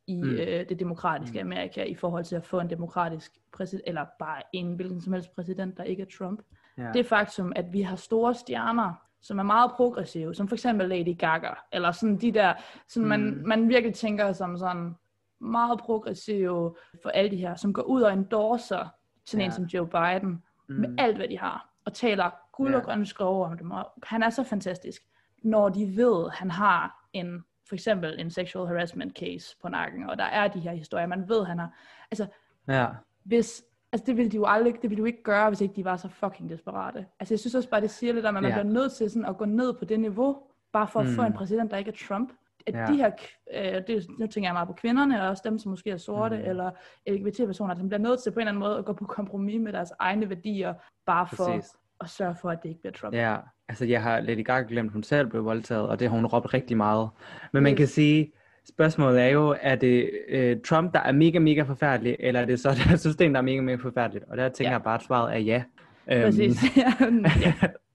[0.07, 0.29] i mm.
[0.29, 1.51] øh, det demokratiske mm.
[1.51, 5.35] Amerika i forhold til at få en demokratisk præsident, eller bare en hvilken som helst
[5.35, 6.41] præsident, der ikke er Trump.
[6.77, 6.91] Ja.
[6.93, 11.17] Det faktum, at vi har store stjerner, som er meget progressive, som for eksempel Lady
[11.17, 12.53] Gaga, eller sådan de der,
[12.87, 13.09] som mm.
[13.09, 14.95] man, man virkelig tænker som sådan
[15.41, 18.87] meget progressive for alle de her, som går ud og endorser
[19.25, 19.45] sådan ja.
[19.45, 20.75] en som Joe Biden, mm.
[20.75, 22.85] med alt hvad de har, og taler guld og ja.
[22.85, 23.71] grønne skove om dem.
[23.71, 25.01] Og han er så fantastisk,
[25.43, 30.17] når de ved, han har en for eksempel en sexual harassment case på nakken, og
[30.17, 31.69] der er de her historier, man ved, han har,
[32.11, 32.27] altså,
[32.67, 32.87] ja.
[33.23, 35.75] hvis, altså det ville de jo aldrig, det ville de jo ikke gøre, hvis ikke
[35.75, 37.05] de var så fucking desperate.
[37.19, 38.61] Altså jeg synes også bare, det siger lidt om, at man ja.
[38.61, 40.37] bliver nødt til sådan at gå ned på det niveau,
[40.73, 41.15] bare for at mm.
[41.15, 42.33] få en præsident, der ikke er Trump
[42.67, 42.85] at ja.
[42.85, 43.11] de her,
[43.53, 46.37] øh, det, nu tænker jeg meget på kvinderne, og også dem, som måske er sorte,
[46.37, 46.49] mm.
[46.49, 46.71] eller
[47.07, 49.73] LGBT-personer, som bliver nødt til på en eller anden måde at gå på kompromis med
[49.73, 50.73] deres egne værdier,
[51.05, 51.71] bare for Præcis.
[52.01, 53.15] at sørge for, at det ikke bliver Trump.
[53.15, 53.37] Ja,
[53.69, 56.53] altså jeg har Lady Gaga glemt, hun selv blev voldtaget, og det har hun råbt
[56.53, 57.09] rigtig meget.
[57.53, 58.31] Men man kan sige,
[58.69, 62.59] spørgsmålet er jo, er det øh, Trump, der er mega, mega forfærdelig, eller er det
[62.59, 64.25] så det system, der er mega, mega forfærdeligt?
[64.29, 64.77] Og der tænker ja.
[64.77, 65.63] jeg bare, at svaret er ja.
[66.07, 66.63] Præcis.
[67.01, 67.53] Øhm, ja.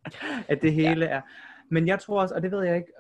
[0.53, 1.11] at det hele ja.
[1.17, 1.21] er...
[1.71, 2.93] Men jeg tror også, og det ved jeg ikke,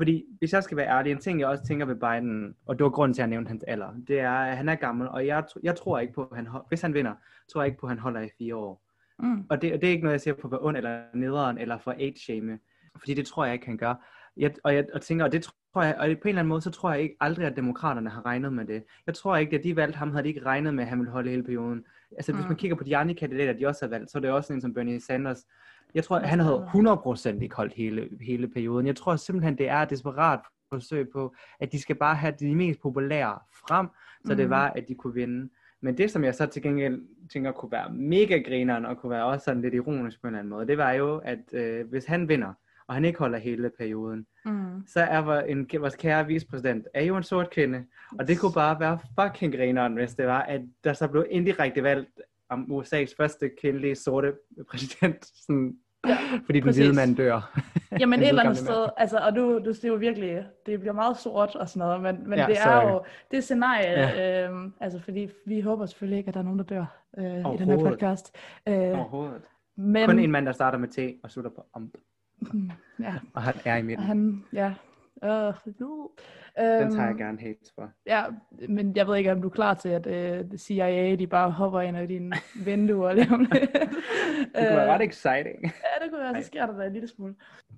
[0.00, 2.84] fordi hvis jeg skal være ærlig, en ting jeg også tænker ved Biden, og det
[2.84, 5.26] var grunden til at jeg nævnte hans alder, det er, at han er gammel, og
[5.26, 7.14] jeg, jeg tror ikke på, at han, hvis han vinder,
[7.52, 8.82] tror jeg ikke på, at han holder i fire år.
[9.18, 9.46] Mm.
[9.50, 11.78] Og det, det er ikke noget, jeg siger på at være ond eller nederen, eller
[11.78, 12.58] for age-shame,
[12.98, 13.94] fordi det tror jeg ikke, han gør.
[14.36, 16.60] Jeg, og jeg og tænker, og det tror jeg, og på en eller anden måde,
[16.60, 18.84] så tror jeg ikke aldrig, at demokraterne har regnet med det.
[19.06, 21.12] Jeg tror ikke, at de valgte ham, havde de ikke regnet med, at han ville
[21.12, 21.84] holde hele perioden.
[22.16, 22.38] Altså, mm.
[22.38, 24.52] hvis man kigger på de andre kandidater, de også har valgt, så er det også
[24.52, 25.46] en som Bernie Sanders,
[25.94, 28.86] jeg tror, han havde 100% ikke holdt hele, hele perioden.
[28.86, 32.54] Jeg tror simpelthen, det er et desperat forsøg på, at de skal bare have de
[32.54, 33.86] mest populære frem,
[34.24, 34.36] så mm.
[34.36, 34.50] det mhm.
[34.50, 35.50] var, at de kunne vinde.
[35.80, 39.24] Men det, som jeg så til gengæld tænker kunne være mega grineren, og kunne være
[39.24, 42.04] også sådan lidt ironisk på en eller anden måde, det var jo, at øh, hvis
[42.04, 42.52] han vinder,
[42.86, 44.86] og han ikke holder hele perioden, mm.
[44.86, 47.84] så er en, vores kære vicepræsident er jo en sort kvinde,
[48.18, 51.82] og det kunne bare være fucking grineren, hvis det var, at der så blev indirekte
[51.82, 54.32] valgt om USA's første kvindelige sorte
[54.70, 57.60] præsident, sådan, ja, fordi den hvide mand dør.
[58.00, 61.16] Jamen et eller andet sted, altså, og du, du siger jo virkelig, det bliver meget
[61.16, 62.92] sort og sådan noget, men, men ja, det er sorry.
[62.92, 64.48] jo det scenarie, ja.
[64.48, 66.84] øhm, altså fordi vi håber selvfølgelig ikke, at der er nogen, der dør
[67.18, 68.36] øh, i den her podcast.
[68.68, 69.42] Øh, Overhovedet.
[69.76, 71.92] Men, Kun en mand, der starter med T og slutter på om.
[73.00, 73.14] Ja.
[73.34, 74.06] Og han er i midten.
[74.06, 74.74] Han, ja,
[75.22, 76.10] Uh, uh.
[76.56, 77.90] Den tager jeg gerne hate for.
[78.06, 78.24] Ja,
[78.68, 81.80] men jeg ved ikke, om du er klar til, at uh, CIA de bare hopper
[81.80, 83.60] ind i dine vinduer lige om det.
[83.60, 83.88] det
[84.54, 85.64] kunne være ret exciting.
[85.64, 87.34] Ja, det kunne være, så sker der da en lille smule.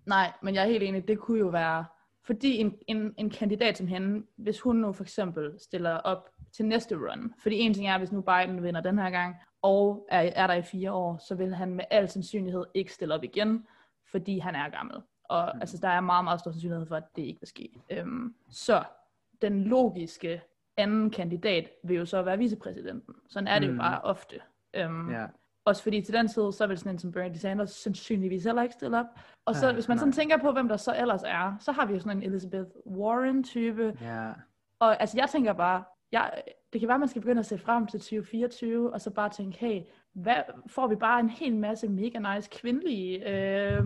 [0.06, 1.84] Nej, men jeg er helt enig, det kunne jo være,
[2.26, 6.64] fordi en, en, en kandidat som hende, hvis hun nu for eksempel stiller op til
[6.64, 10.20] næste run, fordi en ting er, hvis nu Biden vinder den her gang, og er,
[10.20, 13.66] er der i fire år, så vil han med al sandsynlighed ikke stille op igen,
[14.10, 14.96] fordi han er gammel.
[15.32, 15.60] Og mm.
[15.60, 17.68] altså, der er meget, meget stor sandsynlighed for, at det ikke vil ske.
[17.90, 18.84] Øhm, så
[19.42, 20.42] den logiske
[20.76, 23.14] anden kandidat vil jo så være vicepræsidenten.
[23.28, 23.74] Sådan er det mm.
[23.74, 24.40] jo bare ofte.
[24.74, 25.28] Øhm, yeah.
[25.64, 28.72] Også fordi til den tid, så vil sådan en som Bernie Sanders sandsynligvis heller ikke
[28.72, 29.06] stille op.
[29.44, 31.86] Og så, uh, hvis man sådan tænker på, hvem der så ellers er, så har
[31.86, 33.98] vi jo sådan en Elizabeth Warren-type.
[34.02, 34.34] Yeah.
[34.78, 36.42] Og altså, jeg tænker bare, jeg,
[36.72, 39.58] det kan være, man skal begynde at se frem til 2024, og så bare tænke,
[39.58, 39.80] hey,
[40.12, 40.36] hvad,
[40.66, 43.84] får vi bare en hel masse mega nice kvindelige øh,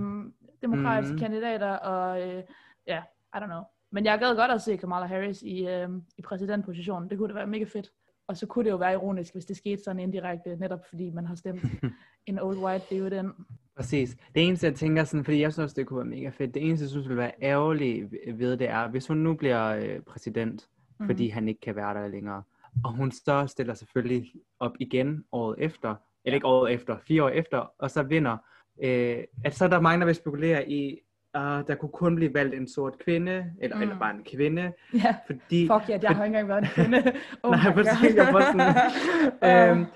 [0.67, 1.19] demokratiske mm.
[1.19, 2.43] kandidater, og øh,
[2.87, 3.03] ja,
[3.35, 3.63] I don't know.
[3.93, 5.89] Men jeg gad godt at se Kamala Harris i, øh,
[6.19, 7.11] i præsidentpositionen.
[7.11, 7.91] Det kunne det være mega fedt.
[8.29, 11.27] Og så kunne det jo være ironisk, hvis det skete sådan indirekte, netop fordi man
[11.27, 11.63] har stemt
[12.27, 13.33] en old white, det er jo den.
[13.77, 14.17] Præcis.
[14.35, 16.83] Det eneste, jeg tænker sådan, fordi jeg synes, det kunne være mega fedt, det eneste,
[16.83, 21.09] jeg synes, ville være ærgerligt ved det er, hvis hun nu bliver øh, præsident, mm-hmm.
[21.09, 22.43] fordi han ikke kan være der længere,
[22.85, 25.95] og hun så stiller selvfølgelig op igen året efter,
[26.25, 28.37] eller ikke året efter, fire år efter, og så vinder,
[28.83, 31.01] øh, at så er der mange, der vil spekulere i,
[31.37, 33.83] uh, der kunne kun blive valgt en sort kvinde, eller, mm.
[33.83, 34.73] eller bare en kvinde.
[34.95, 37.13] Ja, fordi, fuck ja, yeah, jeg har ikke engang været en kvinde.
[37.43, 39.87] Oh nej, præcis, jeg var sådan, øhm,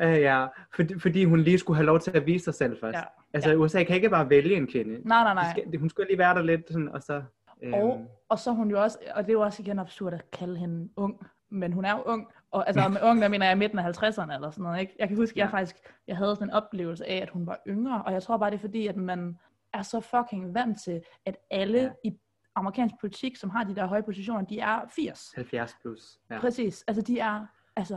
[0.00, 2.98] øh, ja, fordi, fordi hun lige skulle have lov til at vise sig selv først.
[2.98, 3.02] Ja.
[3.34, 3.56] Altså, ja.
[3.56, 5.08] USA kan ikke bare vælge en kvinde.
[5.08, 5.50] Nej, nej, nej.
[5.50, 7.22] Skal, hun skulle lige være der lidt, sådan, og så...
[7.62, 7.74] Øhm.
[7.74, 10.56] Og, og så hun jo også, og det er jo også igen absurd at kalde
[10.56, 13.78] hende ung, men hun er jo ung, og altså med ung, der mener jeg midten
[13.78, 14.96] af 50'erne eller sådan noget, ikke?
[14.98, 15.44] Jeg kan huske, ja.
[15.44, 15.76] jeg faktisk,
[16.06, 18.56] jeg havde sådan en oplevelse af, at hun var yngre, og jeg tror bare, det
[18.56, 19.38] er fordi, at man
[19.72, 21.90] er så fucking vant til, at alle ja.
[22.04, 22.18] i
[22.54, 25.32] amerikansk politik, som har de der høje positioner, de er 80.
[25.34, 26.18] 70 plus.
[26.30, 26.40] Ja.
[26.40, 26.84] Præcis.
[26.86, 27.46] Altså de er,
[27.76, 27.96] altså,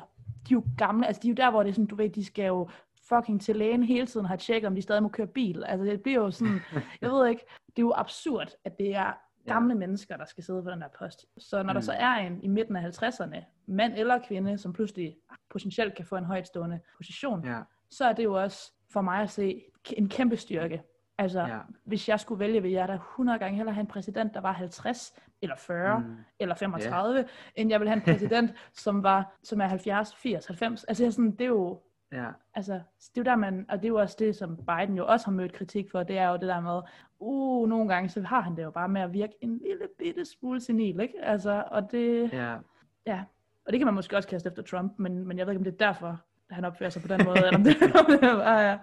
[0.49, 2.09] de er jo gamle, altså de er jo der, hvor det er sådan, du ved,
[2.09, 2.69] de skal jo
[3.09, 5.63] fucking til lægen hele tiden har tjekket, om de stadig må køre bil.
[5.63, 6.59] Altså det bliver jo sådan,
[7.01, 9.13] jeg ved ikke, det er jo absurd, at det er
[9.45, 9.79] gamle ja.
[9.79, 11.25] mennesker, der skal sidde på den der post.
[11.37, 11.73] Så når mm.
[11.73, 15.17] der så er en i midten af 50'erne, mand eller kvinde, som pludselig
[15.49, 17.59] potentielt kan få en højtstående position, ja.
[17.89, 19.63] så er det jo også for mig at se
[19.97, 20.83] en kæmpe styrke.
[21.17, 21.59] Altså, ja.
[21.83, 24.51] hvis jeg skulle vælge, ville jeg da 100 gange hellere have en præsident, der var
[24.51, 26.15] 50, eller 40, mm.
[26.39, 27.27] eller 35, yeah.
[27.55, 28.53] end jeg vil have en præsident,
[28.83, 30.83] som var som er 70, 80, 90.
[30.83, 31.81] Altså, sådan, det er jo...
[32.11, 32.27] Ja.
[32.53, 35.07] Altså, det er jo der, man, og det er jo også det, som Biden jo
[35.07, 36.81] også har mødt kritik for, det er jo det der med,
[37.19, 40.25] uh, nogle gange, så har han det jo bare med at virke en lille bitte
[40.25, 41.13] smule senil, ikke?
[41.21, 42.57] Altså, og det, ja.
[43.05, 43.23] ja.
[43.65, 45.63] Og det kan man måske også kaste efter Trump, men, men jeg ved ikke, om
[45.63, 48.59] det er derfor, han opfører sig på den måde, eller om det, om det bare
[48.59, 48.77] ja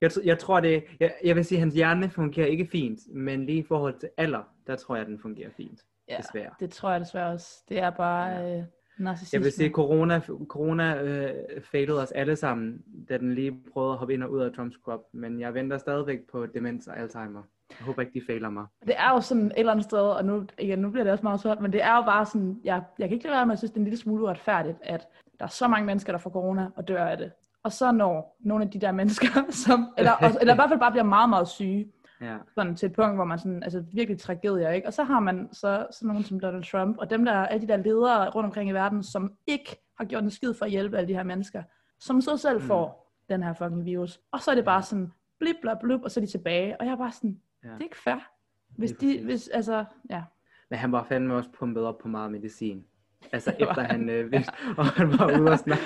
[0.00, 3.46] jeg, jeg tror det, jeg, jeg vil sige, at hans hjerne fungerer ikke fint, men
[3.46, 5.84] lige i forhold til alder, der tror jeg, at den fungerer fint.
[6.08, 6.50] Ja, desværre.
[6.60, 7.64] det tror jeg desværre også.
[7.68, 8.58] Det er bare ja.
[8.58, 8.64] øh,
[8.98, 9.36] narcissisme.
[9.36, 13.92] Jeg vil sige, at corona, corona øh, failede os alle sammen, da den lige prøvede
[13.92, 16.98] at hoppe ind og ud af Trumps krop, men jeg venter stadigvæk på demens og
[16.98, 17.42] Alzheimer.
[17.70, 18.66] Jeg håber ikke, de fejler mig.
[18.86, 21.22] Det er jo sådan et eller andet sted, og nu, igen, nu bliver det også
[21.22, 23.52] meget svært, men det er jo bare sådan, jeg, jeg kan ikke lade være med
[23.52, 25.08] at synes, det er en lille smule uretfærdigt, at
[25.38, 27.32] der er så mange mennesker, der får corona og dør af det.
[27.62, 29.28] Og så når nogle af de der mennesker,
[29.66, 32.36] som, eller, eller i hvert fald bare bliver meget, meget syge, ja.
[32.54, 34.86] sådan til et punkt, hvor man sådan, altså virkelig tragedier, ikke?
[34.86, 37.72] Og så har man så sådan nogen som Donald Trump, og dem der, alle de
[37.72, 40.96] der ledere rundt omkring i verden, som ikke har gjort en skid for at hjælpe
[40.96, 41.62] alle de her mennesker,
[42.00, 42.66] som så selv mm.
[42.66, 44.20] får den her fucking virus.
[44.32, 46.80] Og så er det bare sådan, blip, blip, blip, og så er de tilbage.
[46.80, 47.72] Og jeg er bare sådan, ja.
[47.74, 48.30] det er ikke fair.
[48.68, 50.22] Hvis de, hvis, altså, ja.
[50.70, 52.84] Men han var fandme også pumpet op på meget medicin.
[53.32, 55.84] Altså efter han øh, vidste, og han var ude og snakke.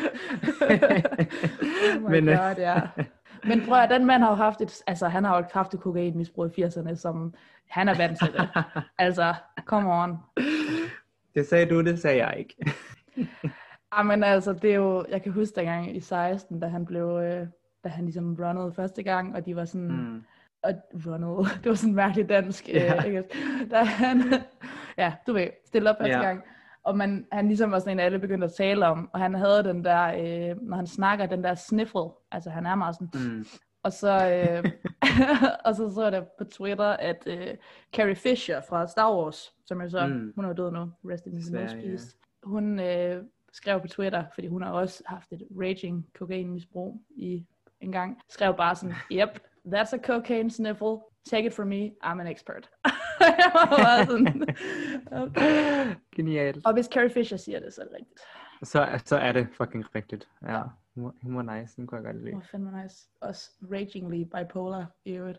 [2.04, 2.80] oh Men, øh, God, ja.
[3.44, 5.80] Men prøv at den mand har jo haft et, altså han har jo haft et
[5.80, 7.34] kokainmisbrug i 80'erne, som
[7.68, 8.64] han er vant til det.
[8.98, 10.18] altså, come on.
[11.34, 12.74] Det sagde du, det sagde jeg ikke.
[13.98, 17.46] Jamen altså, det er jo, jeg kan huske dengang i 16, da han blev, øh,
[17.84, 20.22] da han ligesom runnede første gang, og de var sådan, mm.
[20.62, 20.74] Og
[21.06, 22.96] runnede, det var sådan mærkeligt dansk, ja.
[22.96, 23.24] øh, ikke?
[23.70, 24.22] da han,
[24.98, 26.22] ja, du ved, stille op første ja.
[26.22, 26.42] gang,
[26.82, 29.64] og man, han ligesom var sådan en, alle begyndte at tale om, og han havde
[29.64, 33.46] den der, øh, når han snakker, den der sniffle, altså han er meget sådan, mm.
[33.82, 34.72] og så, øh,
[35.66, 37.54] og så så jeg der på Twitter, at øh,
[37.92, 40.32] Carrie Fisher fra Star Wars, som er så, mm.
[40.36, 41.98] hun er død nu, rest in peace, yeah.
[42.42, 47.46] hun øh, skrev på Twitter, fordi hun har også haft et raging kokainmisbrug i
[47.80, 52.20] en gang, skrev bare sådan, yep, that's a cocaine sniffle, take it from me, I'm
[52.20, 52.70] an expert.
[53.20, 54.56] jeg
[55.22, 55.94] okay.
[56.16, 56.66] Genialt.
[56.66, 58.20] Og hvis Carrie Fisher siger det, så er det rigtigt.
[58.62, 60.28] Så, så er det fucking rigtigt.
[60.42, 60.62] Ja.
[60.94, 62.32] Hun, hun var nice, den kunne jeg godt lide.
[62.32, 63.08] Hun var fandme nice.
[63.20, 65.38] Også ragingly bipolar i øvrigt.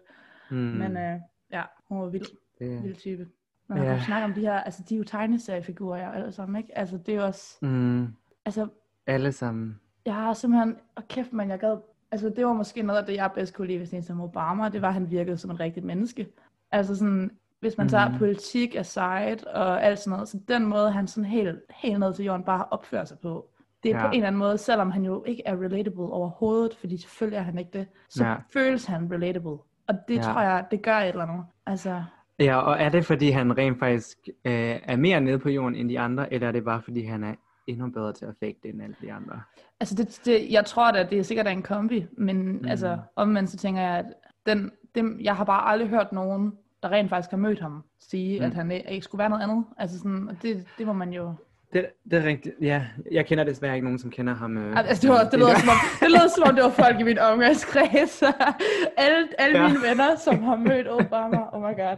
[0.52, 0.58] Mm.
[0.58, 2.26] Men uh, ja, hun var vild.
[2.60, 2.84] Det...
[2.84, 3.28] Vild type.
[3.68, 4.04] Når man ja.
[4.06, 6.78] snakker om de her, altså de er jo tegneseriefigurer alle sammen, ikke?
[6.78, 8.08] Altså det er jo også, mm.
[8.46, 8.68] altså.
[9.08, 9.80] Alle sammen.
[10.06, 11.78] Jeg har simpelthen, og kæft man, jeg gad,
[12.12, 14.70] altså det var måske noget af det, jeg bedst kunne lide ved sådan som Obama,
[14.70, 16.28] det var, at han virkede som et rigtigt menneske.
[16.72, 18.18] Altså sådan, hvis man tager mm.
[18.18, 20.30] politik aside og alt sådan noget.
[20.30, 23.50] Så den måde, han sådan helt, helt ned til jorden bare opfører sig på,
[23.84, 24.02] det er ja.
[24.02, 27.42] på en eller anden måde, selvom han jo ikke er relatable overhovedet, fordi selvfølgelig er
[27.42, 28.36] han ikke det, så ja.
[28.54, 29.58] føles han relatable.
[29.88, 30.22] Og det ja.
[30.22, 31.46] tror jeg, det gør et eller andet.
[31.66, 32.04] Altså...
[32.40, 35.90] Ja, og er det fordi, han rent faktisk øh, er mere nede på jorden end
[35.90, 37.34] de andre, eller er det bare fordi, han er
[37.68, 39.42] endnu bedre til at fake det end alle de andre?
[39.80, 42.68] Altså, det, det, jeg tror at det er sikkert en kombi, men mm.
[42.68, 44.06] altså, omvendt så tænker jeg, at
[44.46, 46.54] den, dem, jeg har bare aldrig hørt nogen
[46.84, 48.46] der rent faktisk har mødt ham, sige, mm.
[48.46, 49.66] at han ikke skulle være noget andet.
[49.78, 51.34] Altså sådan, det, det må man jo...
[51.74, 52.86] Det, det er rigtigt, ja.
[53.12, 54.58] Jeg kender desværre ikke nogen, som kender ham.
[54.58, 57.00] Øh, altså, det, var, det, lød, som om, det lød som om, det var folk
[57.00, 58.24] i min omgangskreds.
[58.98, 59.68] alle alle ja.
[59.68, 61.98] mine venner, som har mødt Obama, oh my god.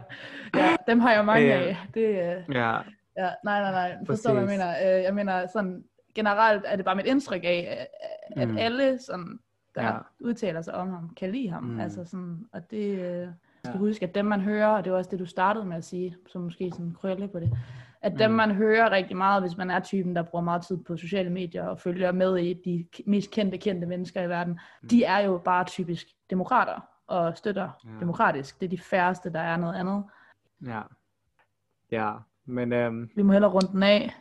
[0.56, 1.60] Ja, dem har jeg mange ja.
[1.60, 1.76] af.
[1.94, 2.76] Det, øh, ja.
[3.16, 3.30] Ja.
[3.44, 3.96] Nej, nej, nej.
[4.06, 4.96] Forstår, hvad jeg mener.
[4.96, 5.84] Øh, jeg mener, sådan,
[6.14, 7.86] generelt er det bare mit indtryk af,
[8.36, 8.56] at mm.
[8.58, 9.38] alle sådan,
[9.74, 9.98] der Ja.
[10.20, 11.62] udtaler sig om ham, kan lide ham.
[11.62, 11.80] Mm.
[11.80, 13.28] Altså sådan, og det øh,
[13.64, 13.78] skal Ja.
[13.78, 16.16] huske, at dem man hører, og det var også det, du startede med at sige,
[16.28, 17.50] som måske sådan krølle på det,
[18.02, 18.36] at dem Mm.
[18.36, 21.64] man hører rigtig meget, hvis man er typen, der bruger meget tid på sociale medier
[21.66, 24.88] og følger med i de mest kendte, kendte mennesker i verden, Mm.
[24.88, 27.90] de er jo bare typisk demokrater og støtter ja.
[28.00, 28.60] demokratisk.
[28.60, 30.04] Det er de færreste, der er noget andet.
[30.66, 30.80] Ja.
[31.90, 32.12] Ja,
[32.46, 34.14] men øhm, Vi må hellere runde den af.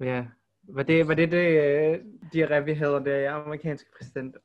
[0.00, 0.24] ja.
[0.72, 1.98] Var det var det, det øh,
[2.34, 4.36] diarré, vi havde der i amerikanske præsident?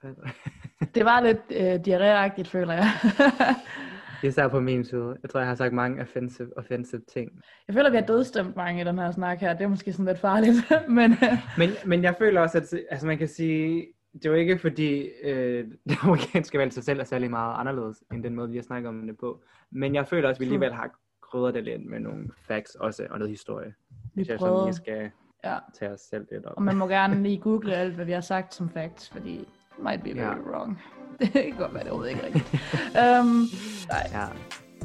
[0.95, 2.85] Det var lidt øh, diarréagtigt, føler jeg.
[4.23, 5.17] Især på min side.
[5.23, 7.31] Jeg tror, jeg har sagt mange offensive, offensive ting.
[7.67, 9.53] jeg føler, vi har dødstemt mange i den her snak her.
[9.53, 10.55] Det er måske sådan lidt farligt,
[10.89, 14.35] men øh, Men, men jeg føler også, at altså man kan sige, det er jo
[14.35, 18.49] ikke fordi øh, det amerikanske valg sig selv er særlig meget anderledes, end den måde,
[18.49, 19.43] vi har snakket om det på.
[19.71, 20.99] Men jeg føler også, at vi alligevel har
[21.35, 23.73] krydret det lidt med nogle facts også, og noget historie.
[23.89, 25.11] vi Hvis jeg sådan lige skal
[25.43, 25.57] Ja.
[25.79, 26.53] tage os selv lidt op.
[26.57, 29.47] Og man må gerne lige google alt, hvad vi har sagt som facts, fordi
[29.83, 30.51] might be very Ja.
[30.51, 30.81] wrong.
[31.19, 32.53] Det kan godt være, det er overhovedet ikke rigtigt.
[33.21, 33.45] um,
[33.89, 34.25] nej, Ja,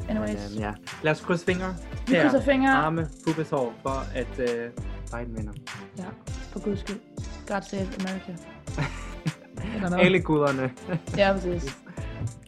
[0.09, 0.49] anyways.
[0.49, 0.73] men, øh, ja.
[1.03, 1.75] Lad os krydse fingre.
[2.07, 2.71] Vi Her, krydser fingre.
[2.71, 4.71] Arme, pubeshår, for at øh,
[5.11, 5.53] Biden vinder.
[5.97, 6.05] Ja,
[6.51, 6.99] for guds skyld.
[7.47, 8.35] God save America.
[10.05, 10.71] Alle guderne.
[11.17, 11.77] Ja, præcis.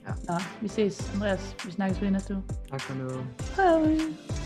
[0.08, 0.34] Ja.
[0.34, 1.56] Nå, vi ses, Andreas.
[1.66, 2.44] Vi snakkes ved næste uge.
[2.72, 3.10] tak for nu.
[3.56, 4.43] Hej.